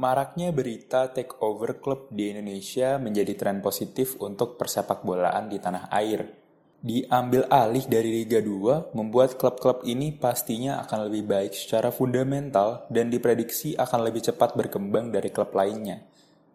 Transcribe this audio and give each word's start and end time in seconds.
Maraknya 0.00 0.48
berita 0.48 1.12
takeover 1.12 1.76
klub 1.76 2.08
di 2.08 2.32
Indonesia 2.32 2.96
menjadi 2.96 3.36
tren 3.36 3.60
positif 3.60 4.16
untuk 4.16 4.56
persepak 4.56 5.04
bolaan 5.04 5.52
di 5.52 5.60
tanah 5.60 5.92
air. 5.92 6.24
Diambil 6.80 7.44
alih 7.52 7.84
dari 7.84 8.24
Liga 8.24 8.40
2 8.40 8.96
membuat 8.96 9.36
klub-klub 9.36 9.84
ini 9.84 10.16
pastinya 10.16 10.80
akan 10.80 11.12
lebih 11.12 11.28
baik 11.28 11.52
secara 11.52 11.92
fundamental 11.92 12.88
dan 12.88 13.12
diprediksi 13.12 13.76
akan 13.76 14.08
lebih 14.08 14.24
cepat 14.24 14.56
berkembang 14.56 15.12
dari 15.12 15.28
klub 15.28 15.52
lainnya. 15.52 16.00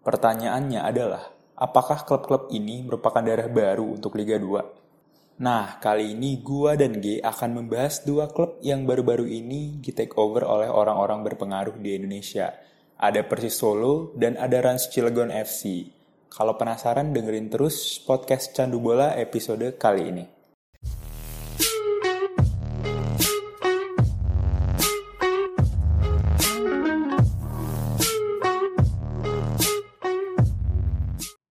Pertanyaannya 0.02 0.82
adalah, 0.82 1.30
apakah 1.54 2.02
klub-klub 2.02 2.50
ini 2.50 2.82
merupakan 2.82 3.22
darah 3.22 3.46
baru 3.46 3.94
untuk 3.94 4.18
Liga 4.18 4.42
2? 4.42 5.46
Nah, 5.46 5.78
kali 5.78 6.18
ini 6.18 6.42
gua 6.42 6.74
dan 6.74 6.98
G 6.98 7.22
akan 7.22 7.62
membahas 7.62 8.02
dua 8.02 8.26
klub 8.26 8.58
yang 8.66 8.90
baru-baru 8.90 9.30
ini 9.30 9.78
di 9.86 9.94
take 9.94 10.18
over 10.18 10.42
oleh 10.50 10.66
orang-orang 10.66 11.22
berpengaruh 11.22 11.78
di 11.78 11.94
Indonesia. 11.94 12.74
Ada 12.96 13.28
Persis 13.28 13.60
Solo 13.60 14.16
dan 14.16 14.40
ada 14.40 14.60
Rans 14.64 14.88
Cilegon 14.92 15.32
FC. 15.32 15.92
Kalau 16.32 16.60
penasaran 16.60 17.16
dengerin 17.16 17.48
terus 17.48 18.00
podcast 18.04 18.52
Candu 18.52 18.84
Bola 18.84 19.16
episode 19.16 19.80
kali 19.80 20.04
ini. 20.12 20.35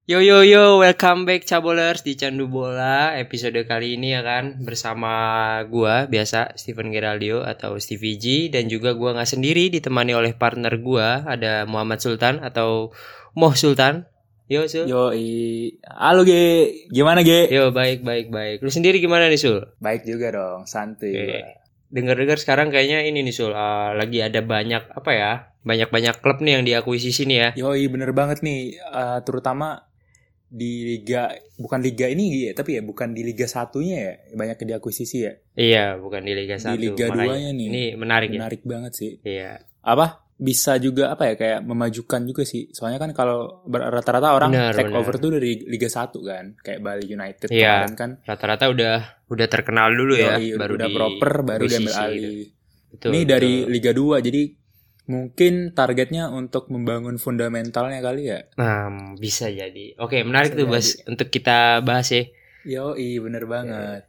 Yo 0.04 0.20
yo 0.20 0.44
yo, 0.44 0.84
welcome 0.84 1.24
back 1.24 1.48
Cabolers 1.48 2.04
di 2.04 2.12
Candu 2.12 2.44
Bola 2.44 3.16
episode 3.16 3.56
kali 3.64 3.96
ini 3.96 4.12
ya 4.12 4.20
kan 4.20 4.60
bersama 4.60 5.08
gua 5.72 6.04
biasa 6.04 6.60
Steven 6.60 6.92
Geraldio 6.92 7.40
atau 7.40 7.80
Stevie 7.80 8.20
G 8.20 8.52
dan 8.52 8.68
juga 8.68 8.92
gua 8.92 9.16
nggak 9.16 9.32
sendiri 9.32 9.72
ditemani 9.72 10.12
oleh 10.12 10.36
partner 10.36 10.76
gua 10.76 11.24
ada 11.24 11.64
Muhammad 11.64 12.04
Sultan 12.04 12.44
atau 12.44 12.92
Moh 13.32 13.56
Sultan. 13.56 14.04
Yo 14.44 14.68
Sul. 14.68 14.92
Yo, 14.92 15.16
i... 15.16 15.72
halo 15.88 16.28
G, 16.28 16.32
gimana 16.92 17.24
G? 17.24 17.48
Yo 17.48 17.72
baik 17.72 18.04
baik 18.04 18.28
baik. 18.28 18.60
Lu 18.60 18.68
sendiri 18.68 19.00
gimana 19.00 19.32
nih 19.32 19.40
Sul? 19.40 19.64
Baik 19.80 20.04
juga 20.04 20.36
dong, 20.36 20.68
santuy. 20.68 21.16
Oke. 21.16 21.24
gua. 21.32 21.40
Dengar-dengar 21.88 22.36
sekarang 22.36 22.68
kayaknya 22.68 23.08
ini 23.08 23.24
nih 23.24 23.32
Sul, 23.32 23.56
uh, 23.56 23.96
lagi 23.96 24.20
ada 24.20 24.44
banyak 24.44 24.84
apa 24.84 25.10
ya? 25.16 25.32
Banyak-banyak 25.64 26.20
klub 26.20 26.44
nih 26.44 26.60
yang 26.60 26.64
diakuisisi 26.68 27.24
nih 27.24 27.38
ya. 27.40 27.48
Yoi, 27.56 27.88
bener 27.88 28.12
banget 28.12 28.44
nih, 28.44 28.76
eh, 28.76 29.18
terutama 29.24 29.93
di 30.46 30.72
liga 30.86 31.28
bukan 31.54 31.80
liga 31.80 32.06
ini 32.06 32.46
ya, 32.46 32.52
tapi 32.52 32.76
ya 32.76 32.82
bukan 32.82 33.10
di 33.10 33.22
liga 33.22 33.44
satunya 33.44 33.96
ya, 33.98 34.12
banyak 34.32 34.56
diakuisisi 34.60 35.18
ya. 35.20 35.32
Iya, 35.54 35.84
bukan 35.96 36.22
di 36.22 36.32
Liga 36.32 36.56
1. 36.56 36.74
Di 36.74 36.78
Liga 36.80 37.06
duanya 37.08 37.50
nih. 37.50 37.66
Ini 37.70 37.84
menarik, 37.94 38.28
Menarik 38.28 38.62
banget 38.62 38.92
sih. 38.92 39.10
ya. 39.20 39.26
Iya. 39.26 39.52
Apa? 39.80 40.22
Bisa 40.34 40.74
juga 40.76 41.14
apa 41.14 41.30
ya 41.30 41.34
kayak 41.34 41.62
memajukan 41.62 42.26
juga 42.26 42.42
sih. 42.42 42.66
Soalnya 42.70 42.98
kan 42.98 43.14
kalau 43.14 43.62
rata-rata 43.70 44.34
orang 44.34 44.50
Benar, 44.50 44.74
take 44.74 44.90
benar. 44.90 44.98
over 44.98 45.14
tuh 45.14 45.30
dari 45.38 45.62
Liga 45.62 45.86
1 45.86 46.10
kan, 46.20 46.44
kayak 46.58 46.80
Bali 46.82 47.06
United 47.06 47.46
Iya. 47.48 47.86
kemarin 47.86 47.94
kan. 47.94 48.10
Rata-rata 48.26 48.64
udah 48.66 48.96
udah 49.30 49.46
terkenal 49.46 49.94
dulu 49.94 50.18
ya, 50.18 50.34
Yoi, 50.42 50.58
baru 50.58 50.74
udah 50.74 50.88
di 50.90 50.94
proper 50.94 51.32
baru 51.44 51.64
diambil 51.64 51.94
alih. 51.94 52.18
gitu. 52.18 52.50
Betul, 52.94 53.08
Ini 53.10 53.20
betul. 53.20 53.30
dari 53.30 53.52
Liga 53.70 53.90
2 53.90 54.18
jadi 54.22 54.42
mungkin 55.04 55.76
targetnya 55.76 56.32
untuk 56.32 56.72
membangun 56.72 57.20
fundamentalnya 57.20 58.00
kali 58.00 58.22
ya. 58.32 58.40
Nah, 58.56 59.14
bisa 59.20 59.52
jadi. 59.52 59.96
Oke, 60.00 60.24
menarik 60.24 60.56
Bisa 60.56 60.60
tuh 60.64 60.66
Bas 60.70 60.86
untuk 61.04 61.28
kita 61.28 61.84
bahas 61.84 62.08
ya. 62.08 62.24
Yo, 62.64 62.96
bener 62.96 63.44
banget. 63.44 64.08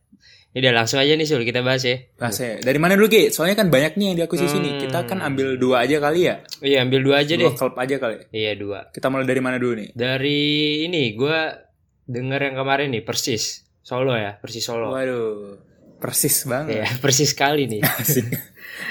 Ini 0.55 0.63
udah 0.63 0.87
langsung 0.87 1.03
aja 1.03 1.19
nih 1.19 1.27
Sul 1.27 1.43
kita 1.43 1.59
bahas 1.59 1.83
ya. 1.83 1.99
Bahasnya. 2.15 2.63
Dari 2.63 2.79
mana 2.79 2.95
dulu 2.95 3.11
Ki? 3.11 3.27
Soalnya 3.27 3.59
kan 3.59 3.67
banyak 3.67 3.99
nih 3.99 4.05
yang 4.07 4.17
diakuisisi 4.23 4.55
nih. 4.63 4.71
Hmm. 4.79 4.81
Kita 4.87 4.99
kan 5.03 5.19
ambil 5.19 5.59
dua 5.59 5.83
aja 5.83 5.99
kali 5.99 6.31
ya. 6.31 6.47
Iya, 6.63 6.87
ambil 6.87 7.03
dua 7.03 7.27
aja 7.27 7.35
dua 7.35 7.51
deh. 7.51 7.59
klub 7.59 7.75
aja 7.75 7.95
kali. 7.99 8.15
Iya, 8.31 8.55
dua. 8.55 8.87
Kita 8.95 9.11
mulai 9.11 9.27
dari 9.27 9.43
mana 9.43 9.59
dulu 9.59 9.83
nih? 9.83 9.91
Dari 9.91 10.39
ini 10.87 11.11
gua 11.11 11.59
denger 12.07 12.39
yang 12.39 12.55
kemarin 12.55 12.87
nih 12.95 13.03
Persis 13.03 13.67
Solo 13.83 14.15
ya, 14.15 14.39
Persis 14.39 14.63
Solo. 14.63 14.95
Waduh, 14.95 15.59
persis 15.97 16.43
banget. 16.43 16.75
Iya, 16.75 16.87
persis 16.99 17.29
sekali 17.31 17.65
nih. 17.67 17.81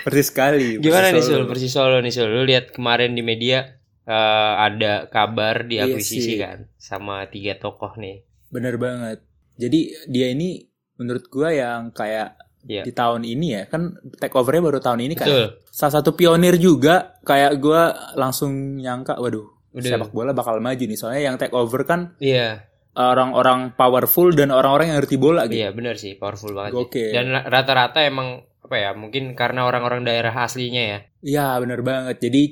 Persis 0.04 0.32
sekali. 0.32 0.80
Gimana 0.80 1.12
nih 1.12 1.20
Persis 1.20 1.28
Sul, 1.28 1.36
Solo. 1.36 1.48
Persis 1.48 1.72
Solo 1.72 1.96
nih 2.00 2.12
Sul. 2.12 2.28
Lu 2.28 2.42
lihat 2.44 2.72
kemarin 2.72 3.12
di 3.12 3.20
media 3.20 3.76
eh, 4.02 4.52
ada 4.58 5.08
kabar 5.08 5.64
Iya 5.64 5.84
diakuisisi 5.88 6.36
sih. 6.36 6.38
kan 6.40 6.68
sama 6.76 7.24
tiga 7.28 7.56
tokoh 7.56 7.96
nih. 7.96 8.24
Bener 8.48 8.76
banget. 8.76 9.20
Jadi 9.56 9.92
dia 10.08 10.28
ini 10.28 10.64
menurut 10.96 11.28
gua 11.28 11.52
yang 11.52 11.88
kayak 11.90 12.36
Iya. 12.64 12.80
di 12.80 12.96
tahun 12.96 13.28
ini 13.28 13.46
ya 13.52 13.62
kan 13.68 13.92
take 14.16 14.32
overnya 14.32 14.64
baru 14.64 14.80
tahun 14.80 15.04
ini 15.04 15.14
kan. 15.14 15.28
Betul. 15.28 15.46
Salah 15.68 16.00
satu 16.00 16.16
pionir 16.16 16.56
juga 16.56 17.20
kayak 17.20 17.60
gua 17.60 17.92
langsung 18.16 18.80
nyangka, 18.80 19.20
waduh, 19.20 19.44
Udah. 19.70 19.84
sepak 19.84 20.12
bola 20.12 20.32
bakal 20.32 20.56
maju 20.58 20.80
nih. 20.80 20.96
Soalnya 20.96 21.28
yang 21.28 21.36
take 21.36 21.52
over 21.52 21.84
kan 21.84 22.16
Iya. 22.16 22.64
Orang-orang 22.94 23.74
powerful 23.74 24.30
dan 24.30 24.54
orang-orang 24.54 24.94
yang 24.94 24.98
ngerti 25.02 25.16
bola 25.18 25.50
gitu. 25.50 25.60
Iya 25.66 25.70
benar 25.74 25.98
sih, 25.98 26.14
powerful 26.14 26.54
banget. 26.54 26.72
Gokil. 26.74 27.10
Dan 27.10 27.26
rata-rata 27.44 28.06
emang 28.06 28.42
apa 28.62 28.76
ya? 28.78 28.90
Mungkin 28.94 29.34
karena 29.34 29.66
orang-orang 29.66 30.06
daerah 30.06 30.32
aslinya 30.32 30.82
ya. 30.82 30.98
Iya 31.20 31.46
bener 31.58 31.82
banget. 31.82 32.22
Jadi 32.22 32.42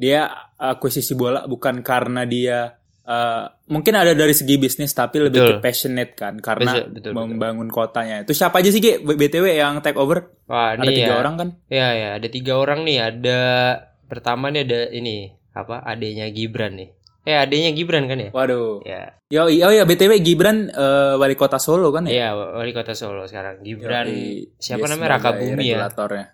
dia 0.00 0.32
akuisisi 0.56 1.12
bola 1.12 1.44
bukan 1.44 1.84
karena 1.84 2.24
dia 2.24 2.80
eh, 3.04 3.44
mungkin 3.68 3.92
ada 3.92 4.16
dari 4.16 4.32
segi 4.32 4.56
bisnis 4.56 4.96
tapi 4.96 5.20
lebih 5.20 5.40
Betul. 5.44 5.52
ke 5.60 5.64
passionate 5.64 6.12
kan 6.16 6.40
karena 6.40 6.80
Betul, 6.80 6.88
betul, 6.96 7.10
betul. 7.12 7.28
membangun 7.28 7.68
kotanya. 7.68 8.24
Itu 8.24 8.32
siapa 8.32 8.64
aja 8.64 8.72
sih 8.72 8.80
Ki? 8.80 9.04
btw 9.04 9.60
yang 9.60 9.84
take 9.84 10.00
over? 10.00 10.32
Wah, 10.48 10.80
Ada 10.80 10.88
tiga 10.88 11.14
ya. 11.14 11.20
orang 11.20 11.34
kan? 11.36 11.48
Ya 11.68 11.88
ya, 11.92 12.08
ada 12.16 12.28
tiga 12.32 12.56
orang 12.56 12.88
nih. 12.88 12.98
Ada 12.98 13.38
pertama 14.08 14.48
nih 14.48 14.64
ada 14.64 14.80
ini 14.90 15.28
apa? 15.52 15.84
Adanya 15.84 16.26
Gibran 16.32 16.80
nih. 16.80 16.88
Eh, 17.20 17.36
adanya 17.36 17.68
Gibran 17.70 18.08
kan 18.08 18.16
ya? 18.16 18.30
Waduh. 18.32 18.80
Ya. 18.82 19.20
Yo, 19.28 19.44
oh 19.44 19.72
ya 19.72 19.84
btw 19.84 20.18
Gibran 20.18 20.72
eh, 20.72 21.14
wali 21.14 21.36
kota 21.36 21.60
Solo 21.60 21.92
kan 21.92 22.08
ya? 22.08 22.10
Iya, 22.10 22.28
wali 22.56 22.72
kota 22.72 22.96
Solo 22.96 23.28
sekarang. 23.28 23.60
Gibran 23.60 24.08
Yoi. 24.08 24.56
siapa 24.56 24.88
Dia 24.88 24.96
namanya 24.96 25.10
Raka 25.20 25.30
Bumi 25.36 25.64
ya? 25.68 25.78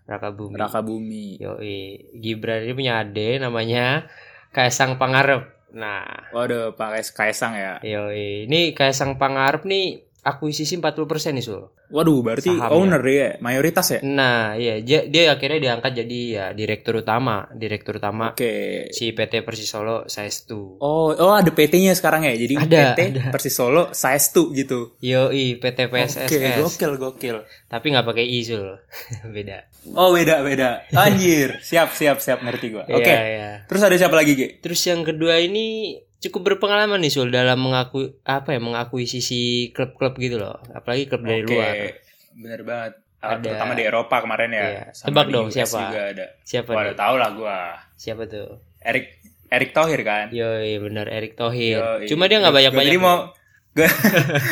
Raka 0.07 0.29
Bumi. 0.31 0.55
Raka 0.55 0.81
Bumi. 0.81 1.27
Yoi. 1.43 1.81
Gibran 2.17 2.63
ini 2.63 2.73
punya 2.73 3.03
ade 3.03 3.43
namanya 3.43 4.07
Kaisang 4.55 4.95
Pangarep. 4.97 5.53
Nah, 5.77 6.31
Waduh, 6.33 6.73
Pak 6.73 6.89
Kais- 6.97 7.13
Kaisang 7.13 7.53
ya. 7.53 7.77
yoi. 7.85 8.47
Ini 8.49 8.73
Kaisang 8.73 9.19
Pangarep 9.21 9.67
nih 9.69 10.06
akuisisi 10.27 10.75
40% 10.83 11.07
nih, 11.39 11.45
Sul. 11.47 11.63
Waduh, 11.95 12.19
berarti 12.27 12.51
Sahamnya. 12.51 12.75
owner 12.75 13.03
ya, 13.07 13.29
mayoritas 13.39 13.87
ya? 13.95 14.01
Nah, 14.03 14.59
iya, 14.59 14.83
dia, 14.83 15.07
dia 15.07 15.31
akhirnya 15.31 15.63
diangkat 15.63 15.93
jadi 16.03 16.19
ya 16.27 16.45
direktur 16.51 16.99
utama, 16.99 17.47
direktur 17.55 18.03
utama 18.03 18.35
Oke. 18.35 18.91
si 18.91 19.15
PT 19.15 19.47
Persis 19.47 19.71
Solo 19.71 20.11
Saestu. 20.11 20.83
Oh, 20.83 21.15
oh 21.15 21.35
ada 21.39 21.55
PT-nya 21.55 21.95
sekarang 21.95 22.27
ya. 22.27 22.35
Jadi 22.35 22.55
Ada, 22.59 22.99
PT 22.99 23.01
ada. 23.15 23.23
Persis 23.31 23.55
Solo 23.55 23.95
Saestu 23.95 24.51
gitu. 24.51 24.99
Yoi, 24.99 25.63
PT 25.63 25.87
PSSS. 25.87 26.27
Oke, 26.27 26.49
gokil 26.59 26.93
gokil. 26.99 27.37
Tapi 27.71 27.87
nggak 27.95 28.07
pakai 28.11 28.27
I, 28.27 28.43
Sul. 28.43 28.75
Beda. 29.35 29.71
Oh, 29.95 30.11
beda 30.11 30.43
beda. 30.43 30.91
Anjir, 30.99 31.63
siap 31.63 31.95
siap 31.95 32.19
siap 32.19 32.43
ngerti 32.43 32.75
gua. 32.75 32.83
Oke. 32.91 33.07
Iya, 33.07 33.23
iya. 33.23 33.51
Terus 33.71 33.83
ada 33.87 33.95
siapa 33.95 34.19
lagi, 34.19 34.35
Ge? 34.35 34.59
Terus 34.59 34.83
yang 34.83 35.07
kedua 35.07 35.39
ini 35.39 35.95
cukup 36.19 36.41
berpengalaman 36.49 36.99
nih 36.99 37.09
Sul 37.09 37.29
dalam 37.29 37.59
mengaku 37.59 38.17
apa 38.23 38.51
ya 38.51 38.61
mengakuisisi 38.61 39.71
klub-klub 39.71 40.17
gitu 40.17 40.37
loh. 40.37 40.59
Apalagi 40.71 41.07
klub 41.07 41.23
dari 41.23 41.43
Oke, 41.43 41.53
luar. 41.53 41.75
Bener 42.33 42.61
banget. 42.63 42.93
Ada- 43.17 43.43
Terutama 43.43 43.73
di 43.73 43.83
Eropa 43.83 44.17
kemarin 44.19 44.51
ya. 44.51 44.63
Iya. 44.63 44.85
Tebak 44.93 45.27
dong, 45.29 45.47
US 45.47 45.55
siapa? 45.55 45.79
Juga 45.83 46.01
ada. 46.07 46.27
Siapa 46.43 46.71
Wah, 46.71 46.93
tau 46.93 47.15
lah 47.17 47.31
gua. 47.33 47.59
Siapa 47.95 48.23
tuh? 48.25 48.61
Erik 48.79 49.19
Erik 49.47 49.71
Thohir 49.73 50.01
kan? 50.03 50.27
Yoi, 50.31 50.79
bener 50.79 51.07
Erick 51.09 51.35
Thohir. 51.35 51.79
Yoi. 51.79 52.07
Cuma 52.07 52.27
dia 52.27 52.39
nggak 52.39 52.51
Gua- 52.51 52.61
banyak-banyak. 52.61 52.93
Gua 52.93 52.93
tadi 52.93 53.01
mau 53.03 53.19
gue 53.77 53.85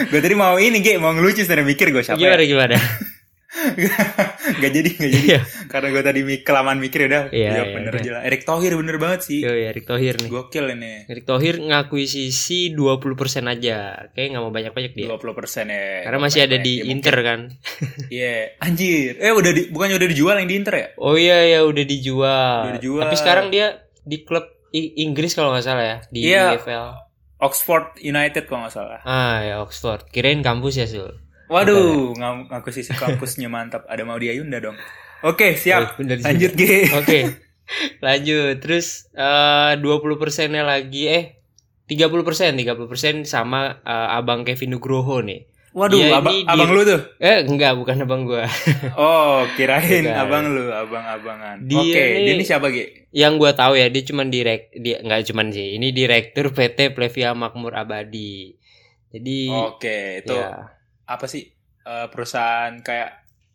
gue 0.07 0.21
tadi 0.21 0.37
mau 0.37 0.55
ini 0.57 0.85
Ge, 0.85 1.01
mau 1.01 1.09
ngelucu 1.11 1.41
sebenarnya 1.41 1.65
mikir 1.67 1.89
gue 1.89 2.05
siapa 2.05 2.21
gimana 2.21 2.39
ya? 2.39 2.47
gimana? 2.47 2.77
gak 3.55 4.71
jadi 4.71 4.89
gak 4.91 5.11
jadi 5.11 5.25
Iya. 5.25 5.41
karena 5.67 5.89
gue 5.89 6.03
tadi 6.03 6.21
kelamaan 6.41 6.77
mikir 6.77 7.07
udah 7.07 7.31
Iya, 7.31 7.39
iya, 7.49 7.51
iya, 7.55 7.63
bener 7.71 7.93
iya. 7.93 8.01
aja 8.01 8.11
lah 8.13 8.23
Erik 8.25 8.43
Thohir 8.43 8.73
bener 8.75 8.97
banget 8.99 9.21
sih 9.23 9.41
Yoi, 9.41 9.63
Erick 9.67 9.87
Thohir 9.87 10.15
nih. 10.17 10.29
gokil 10.29 10.67
ini 10.71 10.95
Erick 11.07 11.25
Thohir 11.25 11.55
ngakuisisi 11.59 12.71
20% 12.71 13.15
aja. 13.47 13.79
Kayak 14.11 14.29
nggak 14.31 14.43
mau 14.43 14.51
banyak-banyak 14.51 14.93
dia. 14.93 15.07
20 15.07 15.21
persen 15.33 15.65
ya 15.67 16.03
Karena 16.03 16.19
masih 16.21 16.41
ada 16.43 16.57
di 16.57 16.73
Ya, 16.77 16.85
Inter 16.87 17.17
kan. 17.17 17.41
Iya, 18.15 18.59
anjir. 18.59 19.17
Eh 19.17 19.31
udah 19.31 19.51
di, 19.51 19.63
bukannya 19.69 19.97
udah 19.97 20.09
dijual 20.09 20.37
yang 20.37 20.49
di 20.49 20.57
Inter 20.57 20.75
ya? 20.75 20.87
Oh 20.97 21.15
iya 21.15 21.39
ya 21.47 21.61
udah 21.63 21.85
dijual. 21.85 22.59
Udah 22.67 22.75
dijual. 22.77 23.03
Tapi 23.03 23.17
sekarang 23.17 23.47
dia 23.49 23.67
di 24.01 24.21
klub 24.21 24.45
Inggris 24.75 25.33
kalau 25.33 25.55
nggak 25.55 25.63
salah 25.63 25.85
ya 25.85 25.97
di 26.09 26.21
Iya. 26.27 26.59
EFL. 26.59 26.87
Oxford 27.41 28.01
United 28.01 28.45
kalau 28.45 28.67
nggak 28.67 28.75
salah. 28.75 29.01
Ah 29.03 29.39
ya 29.41 29.55
Oxford. 29.61 30.09
Kirain 30.09 30.41
kampus 30.41 30.75
ya 30.77 30.87
Sul. 30.87 31.15
Waduh, 31.47 32.15
ngam- 32.15 32.47
ngaku 32.49 32.71
sisi 32.71 32.93
kampusnya 32.93 33.47
mantap. 33.47 33.85
Ada 33.87 34.03
mau 34.03 34.17
Yunda 34.17 34.59
dong. 34.59 34.77
Oke, 35.21 35.57
siap. 35.57 35.97
Oh. 35.97 36.05
Lanjut 36.05 36.53
G. 36.53 36.63
Oke. 37.01 37.19
Lanjut. 38.01 38.61
Terus 38.61 39.09
eh 39.13 39.73
20 39.77 40.21
persennya 40.21 40.63
lagi 40.63 41.09
eh 41.09 41.25
30 41.85 42.25
persen, 42.25 42.57
30 42.57 42.89
persen 42.89 43.15
sama 43.25 43.81
eh, 43.81 44.09
abang 44.17 44.45
Kevin 44.45 44.77
Nugroho 44.77 45.21
nih. 45.21 45.49
Waduh, 45.75 45.99
Dia 45.99 46.23
abang, 46.23 46.31
ini 46.31 46.47
di- 46.47 46.53
abang 46.55 46.71
lu 46.71 46.87
tuh. 46.87 47.01
Eh 47.19 47.43
enggak, 47.43 47.75
bukan 47.75 47.99
abang 47.99 48.23
gua. 48.23 48.47
Oh, 48.95 49.43
kirain 49.59 50.07
Bukan. 50.07 50.15
abang 50.15 50.45
lu, 50.47 50.71
abang-abangan. 50.71 51.67
Dia 51.67 51.83
Oke, 51.83 51.99
nih- 51.99 52.23
dia 52.23 52.33
ini 52.33 52.45
siapa, 52.47 52.71
Ge? 52.71 53.11
Yang 53.11 53.33
gua 53.43 53.51
tahu 53.53 53.75
ya, 53.75 53.91
dia 53.91 54.07
cuman 54.07 54.31
direk 54.31 54.71
dia 54.71 55.03
enggak 55.03 55.27
cuman 55.27 55.51
sih. 55.51 55.75
Ini 55.75 55.91
direktur 55.91 56.55
PT 56.55 56.95
Plevia 56.95 57.35
Makmur 57.35 57.75
Abadi. 57.75 58.55
Jadi 59.11 59.51
Oke, 59.51 60.23
itu 60.23 60.31
ya, 60.31 60.74
apa 61.05 61.27
sih? 61.27 61.45
Eh, 61.85 62.07
perusahaan 62.09 62.73
kayak 62.81 63.11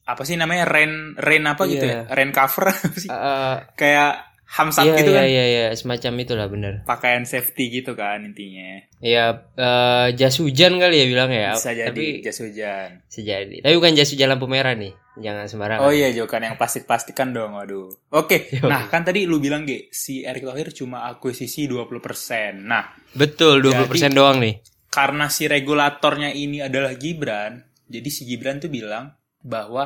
apa 0.06 0.22
sih 0.22 0.36
namanya? 0.36 0.66
Ren 0.66 1.14
Ren 1.16 1.44
apa 1.46 1.66
gitu 1.66 1.86
Iya. 1.86 2.06
ya? 2.06 2.14
Ren 2.14 2.30
cover 2.30 2.70
apa 2.74 2.94
sih? 2.94 3.10
eh, 3.10 3.56
kayak 3.74 4.14
hamsat 4.50 4.82
iya, 4.82 4.98
gitu 4.98 5.12
iya, 5.14 5.22
kan. 5.22 5.28
iya, 5.30 5.46
iya, 5.46 5.66
semacam 5.78 6.12
itulah 6.20 6.48
bener. 6.50 6.74
Pakaian 6.82 7.22
safety 7.22 7.70
gitu 7.70 7.94
kan 7.94 8.26
intinya. 8.26 8.82
Ya 8.98 9.46
eh, 9.54 10.08
jas 10.18 10.42
hujan 10.42 10.82
kali 10.82 10.98
ya 10.98 11.06
bilang 11.06 11.30
ya. 11.30 11.54
Bisa 11.54 11.70
jadi 11.70 11.94
Tapi 11.94 12.26
jas 12.26 12.38
hujan. 12.42 12.90
bisa 13.06 13.22
jadi. 13.22 13.56
Tapi 13.62 13.74
bukan 13.78 13.94
jas 13.94 14.10
hujan 14.10 14.30
lampu 14.30 14.50
merah 14.50 14.74
nih. 14.74 14.94
Jangan 15.20 15.46
sembarangan. 15.46 15.84
Oh 15.84 15.92
iya, 15.92 16.10
bukan 16.16 16.42
yang 16.42 16.56
plastik-plastikan 16.56 17.36
dong, 17.36 17.52
waduh. 17.60 17.92
Oke, 18.16 18.48
Yo. 18.56 18.72
nah 18.72 18.88
kan 18.88 19.04
tadi 19.04 19.28
lu 19.28 19.44
bilang, 19.44 19.68
Ge, 19.68 19.92
si 19.92 20.24
Erick 20.24 20.48
Thohir 20.48 20.72
cuma 20.72 21.12
akuisisi 21.12 21.68
20%. 21.68 22.64
Nah, 22.64 22.88
Betul, 23.12 23.60
20% 23.60 24.16
doang 24.16 24.40
nih. 24.40 24.64
Karena 24.90 25.30
si 25.30 25.46
regulatornya 25.46 26.34
ini 26.34 26.66
adalah 26.66 26.98
Gibran, 26.98 27.62
jadi 27.86 28.10
si 28.10 28.26
Gibran 28.26 28.58
tuh 28.58 28.74
bilang 28.74 29.14
bahwa 29.42 29.86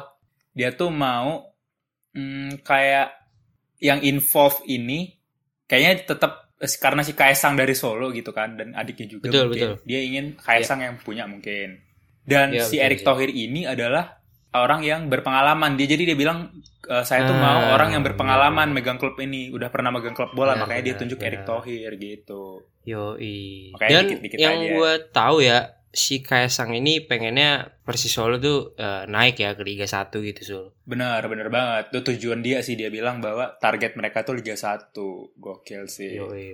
dia 0.55 0.71
tuh 0.71 0.89
mau 0.89 1.43
hmm, 2.15 2.63
kayak 2.63 3.09
yang 3.83 3.99
involve 3.99 4.63
ini 4.71 5.11
kayaknya 5.67 6.07
tetap 6.15 6.55
eh, 6.61 6.71
karena 6.79 7.03
si 7.03 7.11
Kaisang 7.11 7.59
dari 7.59 7.75
Solo 7.75 8.15
gitu 8.15 8.31
kan 8.31 8.55
dan 8.55 8.71
adiknya 8.71 9.07
juga 9.19 9.27
Betul, 9.27 9.45
mungkin 9.51 9.69
betul. 9.75 9.75
dia 9.83 9.99
ingin 9.99 10.25
Kaisang 10.39 10.79
yang 10.79 10.95
punya 11.01 11.27
mungkin. 11.27 11.83
Dan 12.23 12.55
Iya, 12.55 12.63
si 12.63 12.79
betul, 12.79 12.85
Erick. 12.87 13.01
Thohir 13.03 13.31
ini 13.35 13.67
adalah 13.67 14.22
orang 14.55 14.81
yang 14.81 15.01
berpengalaman. 15.07 15.75
Dia 15.75 15.87
jadi 15.89 16.13
dia 16.13 16.17
bilang 16.17 16.49
"Eh, 16.83 17.01
saya 17.01 17.23
tuh 17.23 17.33
Ah, 17.33 17.41
mau 17.41 17.61
orang 17.73 17.91
yang 17.91 18.03
berpengalaman 18.03 18.69
benar. 18.69 18.75
megang 18.75 18.97
klub 18.97 19.17
ini, 19.17 19.49
udah 19.49 19.67
pernah 19.67 19.89
megang 19.89 20.13
klub 20.13 20.31
bola, 20.31 20.53
makanya 20.55 20.83
dia 20.83 20.95
tunjuk 20.95 21.19
Erick 21.19 21.41
benar. 21.41 21.59
Thohir 21.59 21.91
gitu. 21.95 22.61
Yoi. 22.83 23.71
Makanya 23.71 23.91
Dan 23.91 24.03
dikit-dikit 24.07 24.37
yang 24.37 24.57
aja. 24.59 24.69
gue 24.69 24.91
tahu 25.09 25.37
ya, 25.39 25.57
si 25.89 26.19
Kaisang 26.19 26.73
ini 26.73 26.99
pengennya 26.99 27.49
Persis 27.81 28.09
Solo 28.09 28.35
tuh 28.37 28.75
eh, 28.75 29.03
naik 29.05 29.37
ya 29.37 29.53
ke 29.53 29.61
Liga 29.61 29.85
1 29.85 30.19
gitu, 30.21 30.41
Sul. 30.43 30.65
Benar, 30.83 31.23
benar 31.25 31.47
banget. 31.47 31.89
Itu 31.89 31.99
tujuan 32.09 32.39
dia 32.39 32.59
sih 32.59 32.73
dia 32.73 32.87
bilang 32.87 33.19
bahwa 33.19 33.55
target 33.57 33.95
mereka 33.95 34.21
tuh 34.21 34.35
Liga 34.35 34.53
1. 34.53 34.91
Gokil 35.33 35.87
sih. 35.87 36.13
Yoi. 36.13 36.53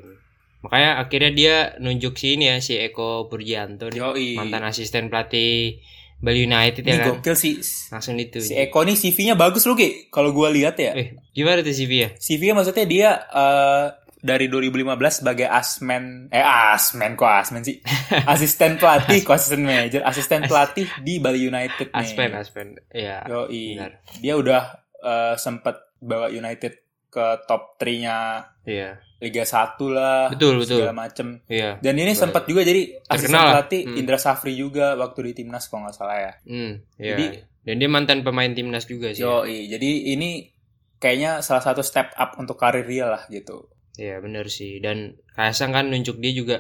Makanya 0.60 1.00
akhirnya 1.00 1.32
dia 1.32 1.56
nunjuk 1.78 2.14
si 2.14 2.36
ini 2.36 2.48
ya, 2.48 2.60
si 2.60 2.76
Eko 2.76 3.26
Purgianto 3.26 3.88
nih, 3.88 3.98
Yoi. 3.98 4.28
mantan 4.36 4.62
asisten 4.62 5.08
pelatih 5.08 5.80
Bali 6.20 6.44
United 6.44 6.84
Ini 6.84 6.92
ya 6.92 6.98
kan. 7.00 7.08
gokil 7.20 7.36
sih. 7.36 7.54
Langsung 7.96 8.20
itu. 8.20 8.44
Si 8.44 8.52
Eko 8.52 8.84
nih 8.84 9.00
CV-nya 9.00 9.40
bagus 9.40 9.64
loh, 9.64 9.76
Ki. 9.80 10.12
Kalau 10.12 10.36
gua 10.36 10.52
lihat 10.52 10.76
ya. 10.76 10.92
Eh, 10.92 11.16
gimana 11.32 11.64
tuh 11.64 11.72
CV 11.72 11.92
ya? 11.96 12.10
CV-nya 12.20 12.54
maksudnya 12.60 12.86
dia 12.86 13.10
eh, 13.32 13.86
dari 14.20 14.52
2015 14.52 15.24
sebagai 15.24 15.48
asmen 15.48 16.28
eh 16.28 16.44
asmen 16.44 17.16
kok 17.16 17.24
asmen 17.24 17.64
sih. 17.64 17.80
asisten 18.36 18.76
pelatih, 18.76 19.24
kok 19.24 19.40
asisten 19.40 19.64
manager, 19.64 20.04
asisten 20.04 20.44
pelatih 20.44 20.92
di 21.00 21.24
Bali 21.24 21.48
United 21.48 21.88
nih. 21.88 22.04
Aspen, 22.04 22.30
Aspen. 22.36 22.68
Iya. 22.92 23.24
Yoi. 23.24 23.80
benar. 23.80 23.92
Dia 24.20 24.34
udah 24.36 24.62
eh, 25.00 25.36
sempet 25.40 25.80
bawa 26.04 26.28
United 26.28 26.89
ke 27.10 27.26
top 27.44 27.76
3-nya 27.76 28.46
Iya. 28.64 29.02
Liga 29.20 29.44
1 29.44 29.76
lah. 29.90 30.30
Betul, 30.30 30.62
betul. 30.62 30.80
Segala 30.80 30.96
macem. 30.96 31.28
Iya. 31.46 31.76
Dan 31.80 31.98
ini 31.98 32.14
Betul. 32.14 32.22
sempat 32.24 32.44
juga 32.46 32.62
jadi 32.62 32.82
asisten 33.04 33.36
pelatih 33.36 33.82
Hmm. 33.84 33.98
Indra 33.98 34.16
Safri 34.16 34.54
juga 34.54 34.94
waktu 34.94 35.20
di 35.26 35.44
timnas 35.44 35.66
kalau 35.66 35.84
nggak 35.84 35.96
salah 35.96 36.18
ya. 36.18 36.34
Hmm, 36.46 36.72
iya. 36.96 37.14
Jadi- 37.14 37.34
dan 37.60 37.76
dia 37.76 37.90
mantan 37.90 38.22
pemain 38.22 38.50
timnas 38.50 38.86
juga 38.86 39.10
sih. 39.10 39.22
Yoi, 39.22 39.68
jadi 39.68 39.90
ini 40.14 40.48
kayaknya 40.96 41.40
salah 41.40 41.62
satu 41.62 41.82
step 41.82 42.14
up 42.14 42.36
untuk 42.36 42.56
karir 42.56 42.84
dia 42.84 43.06
lah 43.08 43.28
gitu. 43.28 43.68
Iya 43.94 44.20
bener 44.20 44.48
sih 44.48 44.80
dan 44.80 45.20
Kaisang 45.30 45.72
kan 45.72 45.88
nunjuk 45.88 46.18
dia 46.18 46.32
juga 46.32 46.58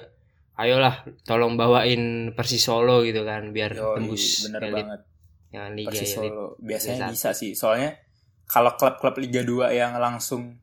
ayolah 0.53 1.07
tolong 1.23 1.55
bawain 1.55 2.03
Persis 2.33 2.59
Solo 2.61 2.99
gitu 3.01 3.23
kan 3.23 3.51
biar 3.51 3.71
Yoi, 3.71 3.95
tembus 3.95 4.23
bener 4.43 4.61
elit 4.65 4.75
banget. 4.83 5.01
yang 5.49 5.67
Liga 5.71 5.87
Persis 5.89 6.11
elit. 6.11 6.31
Solo 6.31 6.45
biasanya 6.57 6.97
Liga 7.01 7.13
bisa 7.13 7.29
sih, 7.31 7.51
soalnya 7.53 7.95
kalau 8.49 8.73
klub-klub 8.73 9.15
Liga 9.15 9.41
2 9.41 9.69
yang 9.71 9.93
langsung 9.95 10.57